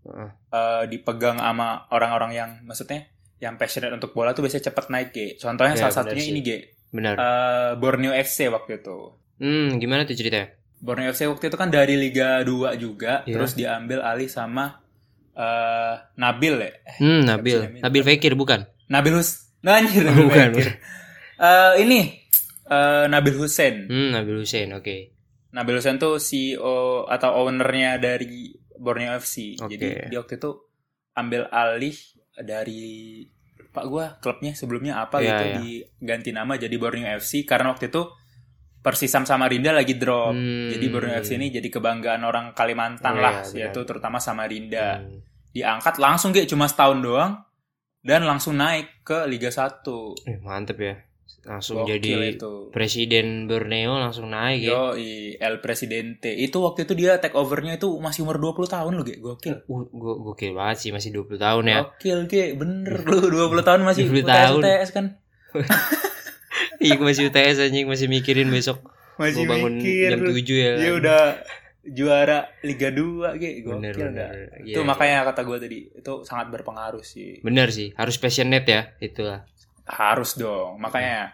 Heeh. 0.00 0.30
eh, 0.48 0.82
dipegang 0.86 1.36
sama 1.36 1.90
orang-orang 1.90 2.30
yang 2.30 2.50
maksudnya 2.62 3.10
yang 3.36 3.56
passionate 3.56 3.90
untuk 3.90 4.12
bola 4.12 4.30
tuh 4.30 4.40
biasanya 4.40 4.70
cepet 4.70 4.84
naik, 4.88 5.08
Ge. 5.10 5.26
Contohnya 5.36 5.74
Iya, 5.74 5.82
salah 5.82 5.92
bener 5.92 6.04
satunya 6.08 6.22
sih. 6.22 6.30
ini, 6.30 6.40
Ge. 6.40 6.58
Benar. 6.88 7.14
Eh, 7.14 7.70
Borneo 7.76 8.12
FC 8.14 8.46
waktu 8.48 8.78
itu. 8.78 8.96
hmm, 9.34 9.76
gimana 9.76 10.04
tuh 10.04 10.14
ceritanya? 10.14 10.54
Borneo 10.78 11.10
FC 11.10 11.26
waktu 11.26 11.44
itu 11.44 11.56
kan 11.56 11.68
dari 11.68 11.94
Liga 11.94 12.40
2 12.40 12.76
juga, 12.76 13.24
Iya. 13.24 13.34
terus 13.34 13.52
diambil 13.52 14.00
alih 14.00 14.28
sama 14.28 14.78
eh, 15.34 15.94
Nabil 16.14 16.54
ya. 16.56 16.72
Hmm, 16.96 17.26
Nabil. 17.26 17.82
Nabil 17.82 18.02
Fekir 18.04 18.32
bukan? 18.34 18.70
Nabil 18.86 19.18
Hus. 19.18 19.50
Nah, 19.60 19.74
anjir, 19.82 20.04
Nabil 20.04 20.24
Bukan, 20.24 20.48
Fekir. 20.54 20.68
Eh, 21.36 21.72
ini 21.82 22.00
eh, 22.64 23.04
Nabil 23.08 23.34
Hussein. 23.34 23.90
Hmm, 23.90 24.14
Nabil 24.14 24.38
Hussein. 24.38 24.70
Oke. 24.72 25.10
Nabil 25.54 25.78
Hussein 25.78 25.96
tuh 25.96 26.18
CEO 26.18 27.06
atau 27.06 27.46
ownernya 27.46 28.02
dari 28.02 28.50
Borneo 28.74 29.14
FC. 29.14 29.54
Oke. 29.62 29.78
Jadi 29.78 30.10
dia 30.10 30.18
waktu 30.18 30.34
itu 30.36 30.50
ambil 31.14 31.46
alih 31.46 31.94
dari 32.34 33.22
Pak 33.70 33.84
gua 33.86 34.18
klubnya 34.18 34.54
sebelumnya 34.54 34.98
apa 35.02 35.18
Iya, 35.18 35.26
gitu 35.30 35.44
iya. 35.46 35.56
diganti 35.62 36.30
nama 36.30 36.58
jadi 36.58 36.74
Borneo 36.74 37.06
FC 37.18 37.46
karena 37.46 37.70
waktu 37.70 37.90
itu 37.90 38.02
Persisam 38.84 39.24
Samarinda 39.24 39.72
lagi 39.72 39.96
drop. 39.96 40.36
Hmm. 40.36 40.68
Jadi 40.68 40.86
Borneo 40.92 41.16
FC 41.16 41.40
ini 41.40 41.48
jadi 41.48 41.72
kebanggaan 41.72 42.20
orang 42.20 42.52
Kalimantan 42.52 43.16
Iya, 43.16 43.22
lah, 43.24 43.36
benar. 43.40 43.56
yaitu 43.56 43.80
terutama 43.88 44.18
Samarinda. 44.20 45.00
Hmm. 45.00 45.24
Diangkat 45.56 45.96
langsung 45.96 46.36
kayak 46.36 46.50
cuma 46.52 46.68
setahun 46.68 47.00
doang 47.00 47.32
dan 48.04 48.28
langsung 48.28 48.60
naik 48.60 49.00
ke 49.00 49.24
Liga 49.24 49.48
1. 49.48 49.80
Eh, 50.28 50.36
mantep 50.44 50.76
ya. 50.76 50.94
Langsung 51.44 51.84
Gokil 51.84 52.00
jadi 52.00 52.10
itu. 52.34 52.72
presiden 52.72 53.44
Borneo 53.44 54.00
langsung 54.00 54.28
naik 54.28 54.64
ya. 54.64 54.72
Yo, 54.72 54.84
El 55.36 55.60
Presidente. 55.60 56.32
Itu 56.32 56.64
waktu 56.64 56.88
itu 56.88 56.96
dia 56.96 57.20
take 57.20 57.36
overnya 57.36 57.76
itu 57.76 57.92
masih 58.00 58.24
umur 58.24 58.40
20 58.40 58.64
tahun 58.64 58.92
loh, 58.96 59.04
Ge. 59.04 59.20
Gokil. 59.20 59.68
Uh, 59.68 59.84
gua 59.92 60.14
gokil 60.24 60.56
banget 60.56 60.76
sih 60.80 60.90
masih 60.90 61.12
20 61.12 61.36
tahun 61.36 61.64
ya. 61.66 61.78
Gokil, 61.84 62.18
Ge. 62.26 62.44
Bener 62.56 62.96
lu 63.04 63.28
20 63.28 63.60
tahun 63.60 63.80
masih 63.84 64.08
20 64.08 64.24
UTS, 64.24 64.28
tahun. 64.30 64.60
UTS 64.60 64.88
kan. 64.90 65.06
Iya, 66.76 66.98
masih 66.98 67.30
UTS 67.30 67.56
anjing 67.60 67.86
masih 67.86 68.06
mikirin 68.06 68.50
besok 68.50 68.82
Masih 69.14 69.46
mau 69.46 69.54
bangun 69.56 69.78
mikir. 69.78 70.10
jam 70.10 70.20
7 70.20 70.34
ya. 70.34 70.72
Dia 70.74 70.90
kan? 70.90 70.98
udah 70.98 71.20
juara 71.86 72.38
Liga 72.60 72.88
2, 72.90 73.38
Ge. 73.38 73.50
Bener, 73.62 73.92
Gokil 73.94 74.08
bener. 74.10 74.12
dah. 74.12 74.30
Iya, 74.58 74.74
Itu 74.74 74.80
iya. 74.80 74.86
makanya 74.86 75.16
kata 75.24 75.40
gue 75.42 75.58
tadi, 75.60 75.78
itu 75.88 76.12
sangat 76.22 76.46
berpengaruh 76.50 77.00
sih. 77.00 77.38
Bener 77.40 77.70
sih, 77.70 77.94
harus 77.94 78.16
passionate 78.16 78.66
ya, 78.66 78.82
itulah. 78.98 79.46
Harus 79.84 80.34
dong. 80.34 80.80
Makanya 80.80 81.30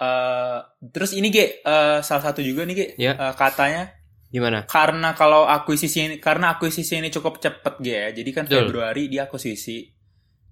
eh 0.00 0.58
terus 0.88 1.12
ini 1.12 1.28
Ge, 1.28 1.60
eh, 1.60 1.98
salah 2.00 2.24
satu 2.24 2.40
juga 2.40 2.64
nih 2.64 2.74
Ge, 2.74 2.86
Ya. 2.96 3.12
eh, 3.12 3.34
katanya 3.36 3.92
Gimana? 4.32 4.64
karena 4.64 5.12
kalau 5.12 5.44
akuisisi 5.44 5.98
ini 6.00 6.16
karena 6.16 6.56
akuisisi 6.56 6.96
ini 6.96 7.12
cukup 7.12 7.36
cepet 7.38 7.74
Ge 7.84 7.92
ya. 7.92 8.08
Jadi 8.16 8.30
kan 8.32 8.44
Betul. 8.48 8.72
Februari 8.72 9.06
dia 9.06 9.28
akuisisi. 9.28 9.92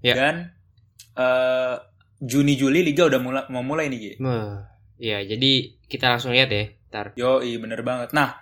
Ya. 0.04 0.14
Dan 0.14 0.34
eh 1.16 1.76
Juni 2.18 2.58
Juli 2.58 2.82
liga 2.82 3.06
udah 3.06 3.20
mulai 3.22 3.44
mau 3.48 3.62
mulai 3.62 3.86
nih 3.88 3.98
Ge. 3.98 4.12
Meh, 4.20 4.58
Ya, 4.98 5.22
jadi 5.22 5.78
kita 5.86 6.10
langsung 6.10 6.34
lihat 6.34 6.50
ya, 6.50 6.74
ntar. 6.90 7.14
Yo, 7.14 7.38
bener 7.38 7.86
banget. 7.86 8.10
Nah, 8.10 8.34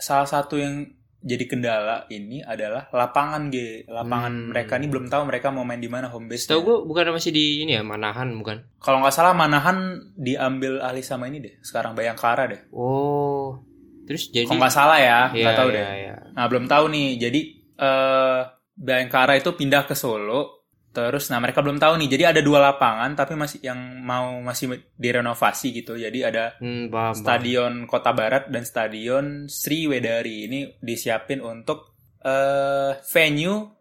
salah 0.00 0.24
satu 0.24 0.56
yang 0.56 0.88
jadi 1.22 1.44
kendala 1.46 2.04
ini 2.08 2.42
adalah 2.42 2.90
lapangan 2.90 3.48
G. 3.48 3.86
Lapangan 3.86 4.34
Hmm. 4.34 4.48
mereka 4.50 4.76
ini 4.76 4.86
belum 4.86 5.06
tahu 5.06 5.22
mereka 5.24 5.48
mau 5.48 5.62
main 5.62 5.78
di 5.78 5.86
mana 5.86 6.06
home 6.06 6.26
base. 6.26 6.46
Tahu 6.46 6.60
gue 6.60 6.76
bukan 6.84 7.14
masih 7.14 7.30
di 7.30 7.62
ini 7.62 7.74
ya, 7.74 7.82
Manahan 7.82 8.34
bukan? 8.34 8.66
Kalau 8.76 8.98
nggak 8.98 9.14
salah 9.14 9.32
Manahan 9.32 9.78
diambil 10.12 10.78
alih 10.78 11.00
sama 11.00 11.26
ini 11.26 11.38
deh. 11.38 11.54
Sekarang 11.60 11.94
Bayangkara 11.94 12.46
deh. 12.46 12.62
Oh. 12.70 13.62
Terus 14.02 14.28
jadi 14.28 14.44
Kalau 14.44 14.58
nggak 14.58 14.74
salah 14.74 14.98
ya, 14.98 15.30
nggak 15.30 15.38
Iya, 15.46 15.58
tahu 15.58 15.68
iya, 15.70 15.76
deh. 15.78 15.86
iya. 15.96 16.14
Nah, 16.34 16.46
belum 16.46 16.66
tahu 16.66 16.84
nih. 16.88 17.08
Jadi 17.18 17.40
eh 17.76 18.40
Bayangkara 18.72 19.36
itu 19.36 19.52
pindah 19.52 19.84
ke 19.84 19.94
Solo. 19.94 20.61
Terus 20.92 21.24
nah 21.26 21.38
mereka 21.38 21.58
belum 21.58 21.76
tahu 21.76 21.96
nih. 21.96 22.08
Jadi 22.10 22.24
ada 22.28 22.40
dua 22.40 22.60
lapangan 22.62 23.12
tapi 23.12 23.32
masih 23.32 23.60
yang 23.60 23.76
mau 23.98 24.36
masih 24.38 24.68
direnovasi 24.92 25.72
gitu. 25.74 25.96
Jadi 25.96 26.20
ada 26.20 26.52
Hmm, 26.56 26.86
paham, 26.86 27.10
paham. 27.10 27.16
Stadion 27.16 27.72
Kota 27.84 28.12
Barat 28.12 28.46
dan 28.46 28.62
Stadion 28.62 29.26
Sriwedari 29.46 30.46
ini 30.46 30.60
disiapin 30.78 31.40
untuk 31.40 31.96
eh 32.20 32.92
venue 33.02 33.72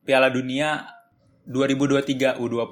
Piala 0.00 0.28
Dunia 0.28 0.84
2023 1.44 2.36
U20. 2.36 2.70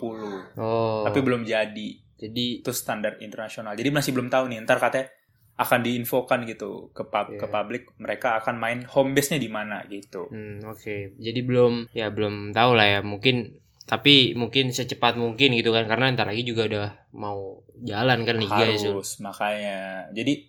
Oh. 0.57 1.03
Tapi 1.03 1.19
belum 1.19 1.43
jadi. 1.43 1.89
jadi 2.15 2.47
Itu 2.61 2.71
standar 2.71 3.17
internasional. 3.19 3.73
Jadi 3.73 3.89
masih 3.89 4.13
belum 4.13 4.29
tahu 4.29 4.49
nih. 4.49 4.63
Ntar 4.63 4.79
katanya 4.79 5.09
akan 5.57 5.81
diinfokan 5.81 6.47
gitu 6.47 6.93
ke 6.93 7.03
pub- 7.03 7.35
Iya. 7.35 7.41
ke 7.41 7.47
publik 7.49 7.83
mereka 7.97 8.39
akan 8.39 8.55
main 8.55 8.81
home 8.85 9.11
base-nya 9.11 9.37
di 9.37 9.49
mana 9.49 9.83
gitu. 9.87 10.29
hmm, 10.29 10.63
oke. 10.65 11.19
Jadi 11.19 11.41
belum 11.41 11.91
ya 11.91 12.13
belum 12.13 12.53
tahu 12.53 12.71
lah 12.73 12.87
ya. 12.89 13.01
Mungkin 13.03 13.59
Tapi 13.89 14.15
mungkin 14.35 14.69
secepat 14.69 15.17
mungkin 15.17 15.53
gitu 15.53 15.73
kan 15.73 15.85
karena 15.85 16.13
ntar 16.13 16.27
lagi 16.27 16.45
juga 16.45 16.69
udah 16.69 16.89
mau 17.11 17.57
jalan 17.75 18.23
kan 18.23 18.37
liga 18.37 18.63
ya 18.63 18.77
Sul. 18.77 18.93
harus 18.95 19.17
makanya 19.19 19.79
jadi 20.11 20.45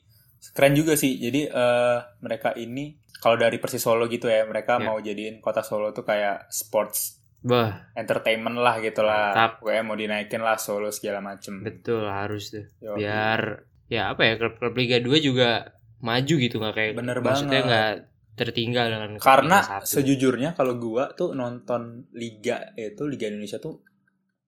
keren 0.51 0.74
juga 0.74 0.93
sih 0.93 1.15
jadi 1.15 1.48
eh, 1.48 1.98
mereka 2.19 2.51
ini 2.53 3.00
kalau 3.15 3.36
dari 3.36 3.55
Persis 3.58 3.79
Solo 3.79 4.05
gitu 4.05 4.27
ya 4.27 4.43
mereka 4.43 4.75
Ya. 4.75 4.86
mau 4.86 4.98
jadiin 4.98 5.39
kota 5.39 5.60
Solo 5.60 5.89
tuh 5.89 6.03
kayak 6.03 6.48
sports 6.50 7.15
Bah, 7.39 7.88
entertainment 7.93 8.55
lah 8.55 8.77
gitu 8.77 9.00
lah 9.00 9.31
Mantap. 9.31 9.51
pokoknya 9.63 9.84
mau 9.86 9.96
dinaikin 9.96 10.39
lah 10.39 10.55
Solo 10.55 10.91
segala 10.91 11.19
macem 11.19 11.60
betul 11.60 12.03
harus 12.03 12.51
tuh. 12.51 12.67
Yoi. 12.81 13.00
Biar 13.00 13.63
ya 13.88 14.12
apa 14.12 14.22
ya 14.22 14.36
klub-klub 14.36 14.75
Liga 14.75 15.00
2 15.00 15.08
juga 15.19 15.79
maju 16.00 16.34
gitu 16.36 16.55
nggak 16.58 16.75
kayak 16.75 16.91
Bener 16.93 17.17
maksudnya 17.19 17.60
nggak 17.62 17.91
tertinggal 18.39 18.88
dengan 18.88 19.12
karena 19.17 19.60
Liga 19.60 19.77
1. 19.81 19.91
sejujurnya 19.91 20.50
kalau 20.53 20.75
gua 20.75 21.12
tuh 21.12 21.31
nonton 21.31 21.81
liga 22.12 22.72
itu 22.74 23.03
liga 23.03 23.27
Indonesia 23.27 23.58
tuh 23.58 23.84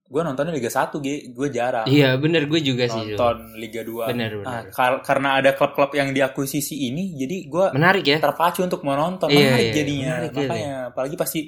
gua 0.04 0.22
nontonnya 0.22 0.50
liga 0.50 0.68
1 0.68 0.92
G 0.94 1.08
gue 1.30 1.48
jarang 1.48 1.84
Iya 1.84 2.16
bener 2.16 2.44
gue 2.44 2.60
juga 2.60 2.84
sih 2.84 3.00
Sul. 3.02 3.08
nonton 3.12 3.36
liga 3.54 3.80
2 3.80 4.08
Bener 4.08 4.32
bener. 4.38 4.68
kar- 4.68 5.00
karena 5.00 5.36
ada 5.36 5.52
klub-klub 5.52 5.88
yang 5.90 6.10
diakuisisi 6.10 6.74
ini 6.82 7.12
jadi 7.14 7.36
gua 7.46 7.66
Menarik 7.70 8.04
ya. 8.06 8.18
terpacu 8.18 8.60
untuk 8.60 8.80
mau 8.82 8.92
nonton 8.94 9.28
Iya, 9.28 9.40
menarik 9.46 9.64
iya, 9.64 9.72
jadinya 9.74 10.12
menarik, 10.18 10.30
iya, 10.30 10.40
makanya 10.42 10.72
apalagi 10.88 11.16
pasti 11.16 11.40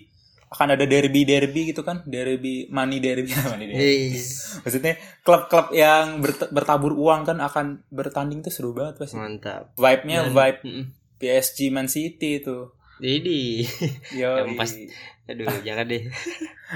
akan 0.46 0.68
ada 0.70 0.86
derby 0.86 1.20
derby 1.22 1.60
gitu 1.68 1.82
kan 1.82 2.00
derby 2.04 2.70
money 2.70 2.98
derby 2.98 3.26
money 3.52 3.66
derby 3.66 4.14
Yes. 4.14 4.56
maksudnya 4.60 4.94
klub-klub 5.20 5.68
yang 5.70 6.18
bert- 6.18 6.48
bertabur 6.48 6.94
uang 6.94 7.26
kan 7.26 7.42
akan 7.42 7.66
bertanding 7.90 8.40
tuh 8.40 8.48
seru 8.48 8.70
banget 8.70 8.96
pasti 8.98 9.18
Mantap. 9.18 9.74
vibe-nya 9.74 10.18
Dan- 10.22 10.32
vibe 10.32 10.58
Mm-mm. 10.62 10.84
PSG 11.16 11.68
Man 11.68 11.86
City 11.86 12.38
itu 12.38 12.70
Jadi, 12.96 13.66
Yang 14.14 14.54
pas- 14.54 14.78
aduh 15.24 15.48
jangan 15.60 15.84
deh. 15.84 16.04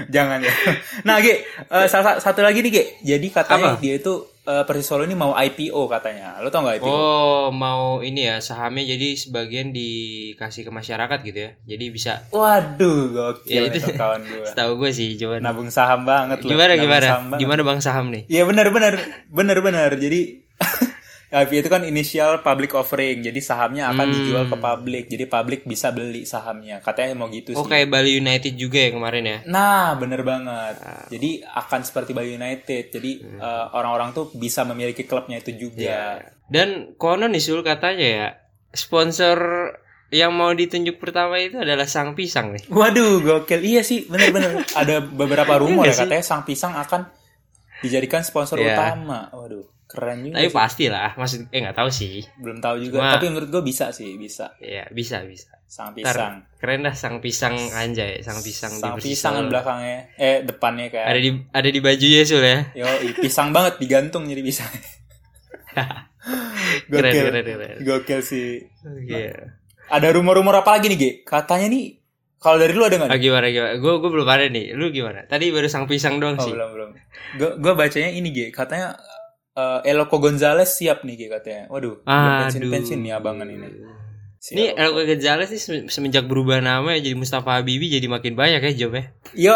jangan 0.09 0.39
ya 0.39 0.53
nah 1.01 1.17
Ge 1.17 1.43
eh, 1.43 1.87
salah 1.87 2.17
satu 2.17 2.39
lagi 2.39 2.59
nih 2.59 2.71
Ge 2.71 2.83
jadi 3.03 3.27
katanya 3.29 3.73
Apa? 3.73 3.79
dia 3.79 3.95
itu 3.95 4.13
eh, 4.41 4.63
Persis 4.63 4.85
Solo 4.85 5.03
ini 5.03 5.13
mau 5.13 5.31
IPO 5.31 5.75
katanya 5.85 6.39
lo 6.39 6.47
tau 6.47 6.63
nggak 6.63 6.79
IPO 6.79 6.87
Oh 6.87 7.45
mau 7.49 7.99
ini 7.99 8.25
ya 8.25 8.39
sahamnya 8.39 8.85
jadi 8.87 9.13
sebagian 9.13 9.69
dikasih 9.69 10.63
ke 10.63 10.71
masyarakat 10.71 11.19
gitu 11.21 11.39
ya. 11.39 11.51
Jadi 11.67 11.85
bisa. 11.89 12.25
waduh 12.29 12.99
gokil 13.11 13.53
Ya, 13.59 13.69
itu. 13.69 13.91
kawan 13.91 14.21
gue 14.23 14.45
Tahu 14.57 14.71
gue 14.77 14.91
sih 14.91 15.13
cuman. 15.15 15.39
nabung 15.41 15.69
saham 15.69 16.01
banget 16.03 16.41
gimana 16.41 16.73
gimana? 16.75 17.05
saham 17.07 17.23
banget. 17.27 17.41
Gimana 17.43 17.61
bang 17.63 17.79
saham 17.79 18.05
nih? 18.09 18.23
Iya 18.25 18.43
benar 18.43 18.67
benar 18.69 18.93
benar 19.27 19.57
benar. 19.59 19.89
Jadi 19.93 20.41
IPO 21.31 21.55
itu 21.55 21.69
kan 21.69 21.83
initial 21.83 22.31
public 22.39 22.73
offering. 22.73 23.21
Jadi 23.21 23.37
sahamnya 23.39 23.87
akan 23.87 24.01
Hmm. 24.01 24.15
dijual 24.15 24.43
ke 24.45 24.57
publik. 24.57 25.05
Jadi 25.05 25.25
publik 25.25 25.61
bisa 25.63 25.89
beli 25.89 26.23
sahamnya. 26.23 26.79
Katanya 26.79 27.13
mau 27.15 27.27
gitu 27.27 27.53
Oh 27.53 27.61
sih. 27.61 27.69
kayak 27.69 27.87
Bali 27.87 28.17
United 28.17 28.53
juga 28.53 28.79
ya 28.79 28.89
kemarin 28.89 29.23
ya. 29.23 29.37
Nah, 29.45 29.93
bener 29.95 30.21
banget. 30.21 30.75
Ah. 30.79 31.05
Jadi 31.05 31.41
akan 31.41 31.81
seperti 31.81 32.11
Bali 32.11 32.33
United. 32.33 32.83
Jadi 32.89 33.11
eh, 33.21 33.65
orang-orang 33.71 34.09
tuh 34.11 34.29
bisa 34.31 34.61
memiliki 34.63 35.03
klubnya 35.03 35.37
itu 35.37 35.53
juga. 35.53 35.77
Iya. 35.79 36.05
Dan 36.45 36.95
konon 36.95 37.29
nih 37.29 37.39
Sul 37.39 37.61
katanya 37.61 38.07
ya 38.09 38.27
sponsor 38.73 39.37
yang 40.09 40.33
mau 40.33 40.49
ditunjuk 40.51 40.97
pertama 40.97 41.37
itu 41.37 41.55
adalah 41.55 41.85
Sang 41.85 42.13
Pisang 42.13 42.49
nih. 42.51 42.65
Waduh, 42.67 43.21
gokil. 43.21 43.61
Iya 43.61 43.81
sih, 43.81 44.03
bener-bener. 44.03 44.65
Ada 44.75 44.99
beberapa 44.99 45.53
rumor 45.55 45.85
Iya 45.85 45.93
ya 45.93 45.93
nggak 45.93 45.93
sih? 45.95 46.03
katanya 46.07 46.25
Sang 46.25 46.43
Pisang 46.43 46.73
akan 46.73 47.01
dijadikan 47.79 48.21
sponsor 48.21 48.57
Iya. 48.57 48.73
utama. 48.73 49.29
Waduh, 49.29 49.69
keren 49.89 50.21
juga. 50.21 50.37
Tapi 50.37 50.45
sih. 50.45 50.55
pasti 50.55 50.85
lah, 50.85 51.09
maksud 51.11 51.49
eh 51.49 51.59
nggak 51.59 51.73
tahu 51.73 51.89
sih. 51.89 52.21
Belum 52.37 52.61
tahu 52.61 52.77
juga. 52.79 53.01
Cuma- 53.01 53.13
Tapi 53.17 53.25
menurut 53.27 53.49
gue 53.49 53.63
bisa 53.63 53.89
sih, 53.89 54.13
bisa. 54.15 54.53
Ya 54.59 54.85
bisa 54.87 55.25
bisa. 55.25 55.49
Sang 55.65 55.91
Ntar 55.91 56.13
Pisang. 56.13 56.33
keren 56.57 56.81
dah 56.81 56.93
Sang 56.93 57.17
Pisang 57.19 57.53
anjay, 57.71 58.21
Sang 58.21 58.37
Pisang 58.39 58.69
Sang 58.71 58.93
di 58.95 59.05
pisang 59.05 59.33
kan 59.35 59.45
belakangnya, 59.47 60.09
eh 60.15 60.41
depannya 60.41 60.89
kayak. 60.89 61.05
Ada 61.07 61.19
di 61.19 61.29
ada 61.47 61.69
di 61.69 61.79
bajunya 61.79 62.21
Sul 62.23 62.41
ya. 62.41 62.57
Yo, 62.75 62.89
pisang 63.15 63.49
banget 63.49 63.77
digantung 63.77 64.25
jadi 64.25 64.41
pisang. 64.41 64.69
Keren 66.85 67.09
Gokil. 67.09 67.23
keren 67.23 67.45
keren. 67.45 67.77
Gokil 67.79 68.21
sih. 68.21 68.61
Iya. 69.05 69.57
Ada 69.89 70.09
rumor-rumor 70.11 70.53
apa 70.55 70.77
lagi 70.77 70.85
nih, 70.87 70.97
Ge? 70.97 71.11
Katanya 71.23 71.65
nih 71.67 71.97
kalau 72.37 72.57
dari 72.57 72.71
lu 72.71 72.81
ada 72.81 72.95
nggak? 72.95 73.09
Nih? 73.09 73.19
gimana 73.19 73.45
gimana? 73.47 73.71
Gue 73.75 73.93
gue 73.97 74.09
belum 74.09 74.27
ada 74.27 74.45
nih. 74.47 74.65
Lu 74.73 74.89
gimana? 74.89 75.25
Tadi 75.25 75.49
baru 75.49 75.65
Sang 75.65 75.85
Pisang 75.85 76.17
doang 76.17 76.33
Oh, 76.33 76.43
sih. 76.43 76.51
belum, 76.51 76.69
belum. 76.71 76.89
Gue 77.35 77.51
gue 77.57 77.73
bacanya 77.73 78.09
ini, 78.09 78.29
Ge. 78.29 78.49
Katanya 78.49 78.93
eh, 79.83 79.91
Eloko 79.91 80.17
Gonzalez 80.17 80.71
siap 80.71 81.03
nih, 81.03 81.27
katanya. 81.29 81.67
Waduh, 81.67 81.99
pensiun-pensiun 82.03 82.99
nih 82.99 83.13
abangan 83.13 83.45
ini. 83.45 83.67
Si 84.39 84.55
Ini 84.55 84.71
Eloko. 84.71 85.03
Elko 85.03 85.11
Gonzalez 85.11 85.49
nih 85.49 85.59
sem- 85.59 85.87
semenjak 85.87 86.23
berubah 86.23 86.59
nama 86.59 86.95
ya 86.95 87.03
jadi 87.03 87.15
Mustafa 87.15 87.59
Habibi 87.59 87.91
jadi 87.91 88.07
makin 88.07 88.33
banyak 88.33 88.61
ya 88.61 88.71
jobnya. 88.73 89.11
Yo. 89.33 89.55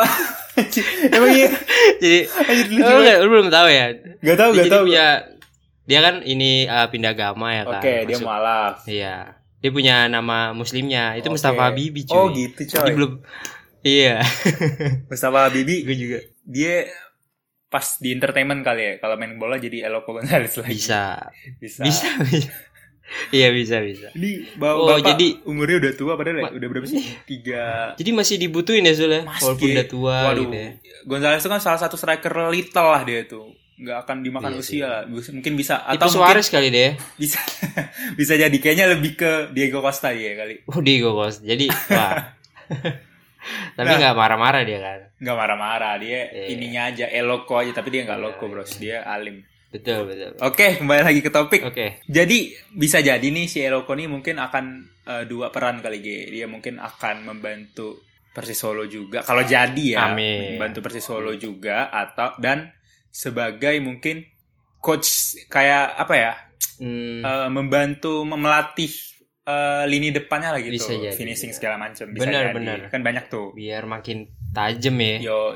Emang 1.16 1.32
iya? 1.32 1.50
jadi 2.04 2.20
oh, 2.78 3.00
enggak, 3.00 3.18
lu 3.24 3.30
belum 3.30 3.48
tahu 3.48 3.68
ya. 3.68 3.86
Gak 4.20 4.38
tau, 4.38 4.50
Dia 4.52 4.60
gak 4.60 4.70
tau. 4.70 4.84
punya 4.84 5.06
dia 5.84 6.00
kan 6.00 6.16
ini 6.22 6.64
uh, 6.64 6.88
pindah 6.88 7.12
agama 7.12 7.52
ya 7.52 7.64
kan. 7.64 7.80
Oke, 7.80 7.94
dia 8.06 8.16
Masuk- 8.16 8.28
mualaf. 8.28 8.76
Iya. 8.86 9.16
Dia 9.60 9.72
punya 9.72 9.96
nama 10.06 10.52
muslimnya 10.52 11.16
itu 11.16 11.32
Oke. 11.32 11.40
Mustafa 11.40 11.72
Habibi 11.72 12.04
cuy. 12.04 12.16
Oh, 12.16 12.28
gitu, 12.30 12.62
coy. 12.68 12.78
Jadi 12.84 12.92
belum 12.94 13.14
Iya, 13.84 14.24
Mustafa 15.08 15.48
Habibi 15.48 15.76
gue 15.88 15.96
juga 15.96 16.20
dia 16.44 16.88
pas 17.74 17.98
di 17.98 18.14
entertainment 18.14 18.62
kali 18.62 18.82
ya 18.86 18.94
kalau 18.98 19.18
main 19.18 19.34
bola 19.34 19.58
jadi 19.58 19.90
Eloko 19.90 20.14
Gonzalez 20.14 20.54
lagi 20.54 20.78
bisa. 20.78 21.26
bisa, 21.58 21.82
Bisa. 21.82 22.08
bisa. 22.22 22.54
Iya, 23.30 23.50
bisa, 23.50 23.78
bisa. 23.80 24.08
ini 24.14 24.46
bapak, 24.54 24.74
Oh, 24.76 24.88
bapak 24.92 25.06
jadi- 25.12 25.42
umurnya 25.44 25.78
udah 25.80 25.94
tua 25.94 26.14
padahal 26.14 26.38
ya? 26.40 26.50
Udah 26.52 26.68
berapa 26.68 26.86
sih 26.86 27.04
tiga 27.26 27.94
Jadi 27.94 28.10
masih 28.10 28.36
dibutuhin 28.38 28.82
ya 28.82 28.94
Zul 28.94 29.12
ya, 29.12 29.22
Mas, 29.22 29.42
walaupun 29.42 29.70
udah 29.70 29.88
tua 29.88 30.18
waduh 30.24 30.44
gitu 30.44 30.56
ya. 30.56 30.70
Gonzalez 31.04 31.38
itu 31.38 31.50
kan 31.50 31.60
salah 31.60 31.78
satu 31.78 31.94
striker 31.94 32.32
little 32.48 32.88
lah 32.88 33.02
dia 33.02 33.26
tuh 33.26 33.52
nggak 33.76 33.98
akan 34.00 34.18
dimakan 34.22 34.52
Iya 34.52 34.60
usia 34.60 34.86
lah. 34.88 35.02
mungkin 35.10 35.54
bisa 35.54 35.82
Tipe 35.82 35.90
atau 35.92 36.06
mungkin 36.08 36.26
Suarez 36.30 36.48
kali 36.48 36.68
deh. 36.70 36.92
bisa 37.22 37.38
bisa 38.14 38.34
jadi 38.36 38.54
kayaknya 38.56 38.86
lebih 38.88 39.12
ke 39.14 39.32
Diego 39.52 39.82
Costa 39.82 40.10
ya 40.10 40.34
kali 40.36 40.62
Oh, 40.66 40.80
Diego 40.80 41.12
Costa. 41.12 41.42
Jadi, 41.44 41.66
wah. 41.92 42.38
Tapi 43.74 43.86
Nah. 43.86 44.00
nggak 44.00 44.16
marah-marah 44.16 44.62
dia 44.62 44.80
kan. 44.80 45.00
nggak 45.18 45.36
marah-marah 45.36 45.94
dia 45.98 46.20
Iya. 46.26 46.46
ininya 46.50 46.82
aja 46.86 47.06
eloko 47.08 47.54
aja 47.56 47.72
tapi 47.72 47.90
dia 47.90 48.02
nggak 48.04 48.16
Iya, 48.16 48.26
loko 48.30 48.46
bros 48.46 48.72
dia 48.76 49.04
alim 49.04 49.40
Betul, 49.70 50.06
betul. 50.06 50.38
oke 50.38 50.68
kembali 50.78 51.02
lagi 51.02 51.20
ke 51.20 51.30
topik 51.30 51.62
Oke. 51.64 51.98
Jadi 52.06 52.38
bisa 52.72 53.00
jadi 53.00 53.24
nih 53.24 53.46
si 53.46 53.58
Eloko 53.60 53.92
nih 53.92 54.06
mungkin 54.06 54.38
akan 54.38 54.66
eh, 55.04 55.24
dua 55.26 55.50
peran 55.50 55.80
kali 55.80 55.98
G. 55.98 56.08
Dia 56.30 56.46
mungkin 56.46 56.78
akan 56.78 57.26
membantu 57.26 58.00
Persis 58.30 58.56
Solo 58.56 58.86
juga. 58.86 59.20
Kalau 59.20 59.42
jadi 59.42 59.86
ya, 59.94 60.08
Amin. 60.08 60.56
membantu 60.56 60.80
Persis 60.80 61.02
Solo 61.02 61.34
juga 61.36 61.88
atau 61.88 62.34
dan 62.38 62.70
sebagai 63.10 63.78
mungkin 63.78 64.26
coach 64.78 65.10
kayak 65.48 65.98
apa 65.98 66.14
ya? 66.14 66.34
Hmm, 66.76 67.22
eh, 67.22 67.50
membantu 67.50 68.24
melatih 68.24 68.90
eh, 69.44 69.84
lini 69.88 70.10
depannya 70.10 70.56
lah 70.56 70.62
gitu. 70.62 70.76
Bisa 70.76 70.94
jadi, 70.94 71.14
Finishing 71.14 71.52
bisa. 71.52 71.60
segala 71.60 71.76
macam 71.78 72.06
bisa 72.10 72.24
Benar, 72.24 72.44
jadi. 72.50 72.56
benar. 72.56 72.78
Kan 72.90 73.02
banyak 73.02 73.26
tuh. 73.28 73.52
biar 73.52 73.84
makin 73.84 74.28
tajam 74.52 74.96
ya. 74.98 75.18
Yo, 75.20 75.54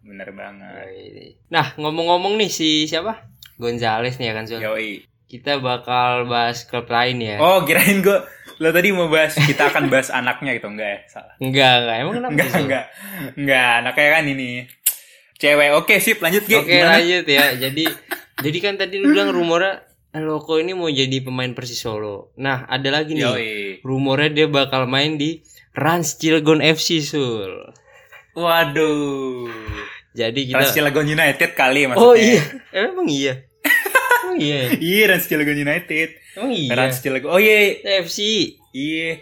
bener 0.00 0.28
banget. 0.32 1.36
Nah, 1.48 1.74
ngomong-ngomong 1.76 2.38
nih 2.38 2.48
si 2.48 2.86
siapa? 2.86 3.28
Gonzales 3.58 4.16
nih 4.16 4.30
ya 4.30 4.34
kan 4.34 4.44
Zul. 4.46 4.62
Yoi. 4.62 5.02
Kita 5.28 5.60
bakal 5.60 6.24
bahas 6.24 6.64
klub 6.64 6.88
lain 6.88 7.20
ya. 7.20 7.36
Oh, 7.36 7.60
kirain 7.60 8.00
gue 8.00 8.16
lo 8.58 8.68
tadi 8.74 8.90
mau 8.90 9.06
bahas 9.06 9.36
kita 9.36 9.70
akan 9.70 9.86
bahas 9.86 10.08
anaknya 10.08 10.56
gitu 10.56 10.72
enggak 10.72 10.88
ya? 10.88 10.98
Salah. 11.06 11.34
Enggak, 11.38 11.72
enggak. 11.84 11.96
Emang 12.00 12.14
kenapa 12.16 12.32
Enggak, 12.32 12.48
sih, 12.48 12.62
enggak. 12.64 12.84
Enggak, 13.36 13.70
anaknya 13.84 14.08
kan 14.08 14.24
ini. 14.24 14.48
Cewek. 15.38 15.68
Oke, 15.78 15.94
sip, 16.02 16.18
lanjut. 16.18 16.42
Oke, 16.42 16.66
Gimana? 16.66 16.98
lanjut 16.98 17.24
ya. 17.28 17.44
Jadi 17.54 17.84
jadi 18.38 18.58
kan 18.58 18.74
tadi 18.78 18.94
lu 18.98 19.12
bilang 19.12 19.30
rumornya 19.30 19.86
Loko 20.16 20.56
ini 20.56 20.72
mau 20.72 20.88
jadi 20.88 21.20
pemain 21.20 21.52
Persis 21.52 21.84
Solo. 21.84 22.32
Nah, 22.40 22.64
ada 22.64 22.88
lagi 22.88 23.12
nih. 23.12 23.24
Yoi. 23.28 23.52
Rumornya 23.84 24.32
dia 24.32 24.46
bakal 24.48 24.88
main 24.88 25.20
di 25.20 25.44
Rans 25.76 26.16
Cilegon 26.16 26.64
FC 26.64 27.04
Sul. 27.04 27.52
Waduh. 28.32 29.52
Jadi 30.16 30.48
kita 30.48 30.64
Rans 30.64 30.72
Cilegon 30.72 31.06
United 31.06 31.50
kali 31.52 31.86
maksudnya. 31.86 32.08
Oh 32.08 32.16
iya, 32.16 32.42
emang 32.72 33.06
iya. 33.06 33.34
emang 34.24 34.38
iya. 34.40 34.60
ya? 34.64 34.80
Iya, 34.88 35.02
Rans 35.12 35.24
Cilegon 35.28 35.58
United. 35.60 36.08
Emang 36.40 36.52
iya. 36.56 36.70
Rans 36.72 36.96
Cilegon. 37.04 37.28
Oh 37.28 37.38
iya. 37.38 37.76
FC. 38.02 38.18
Iya. 38.72 39.20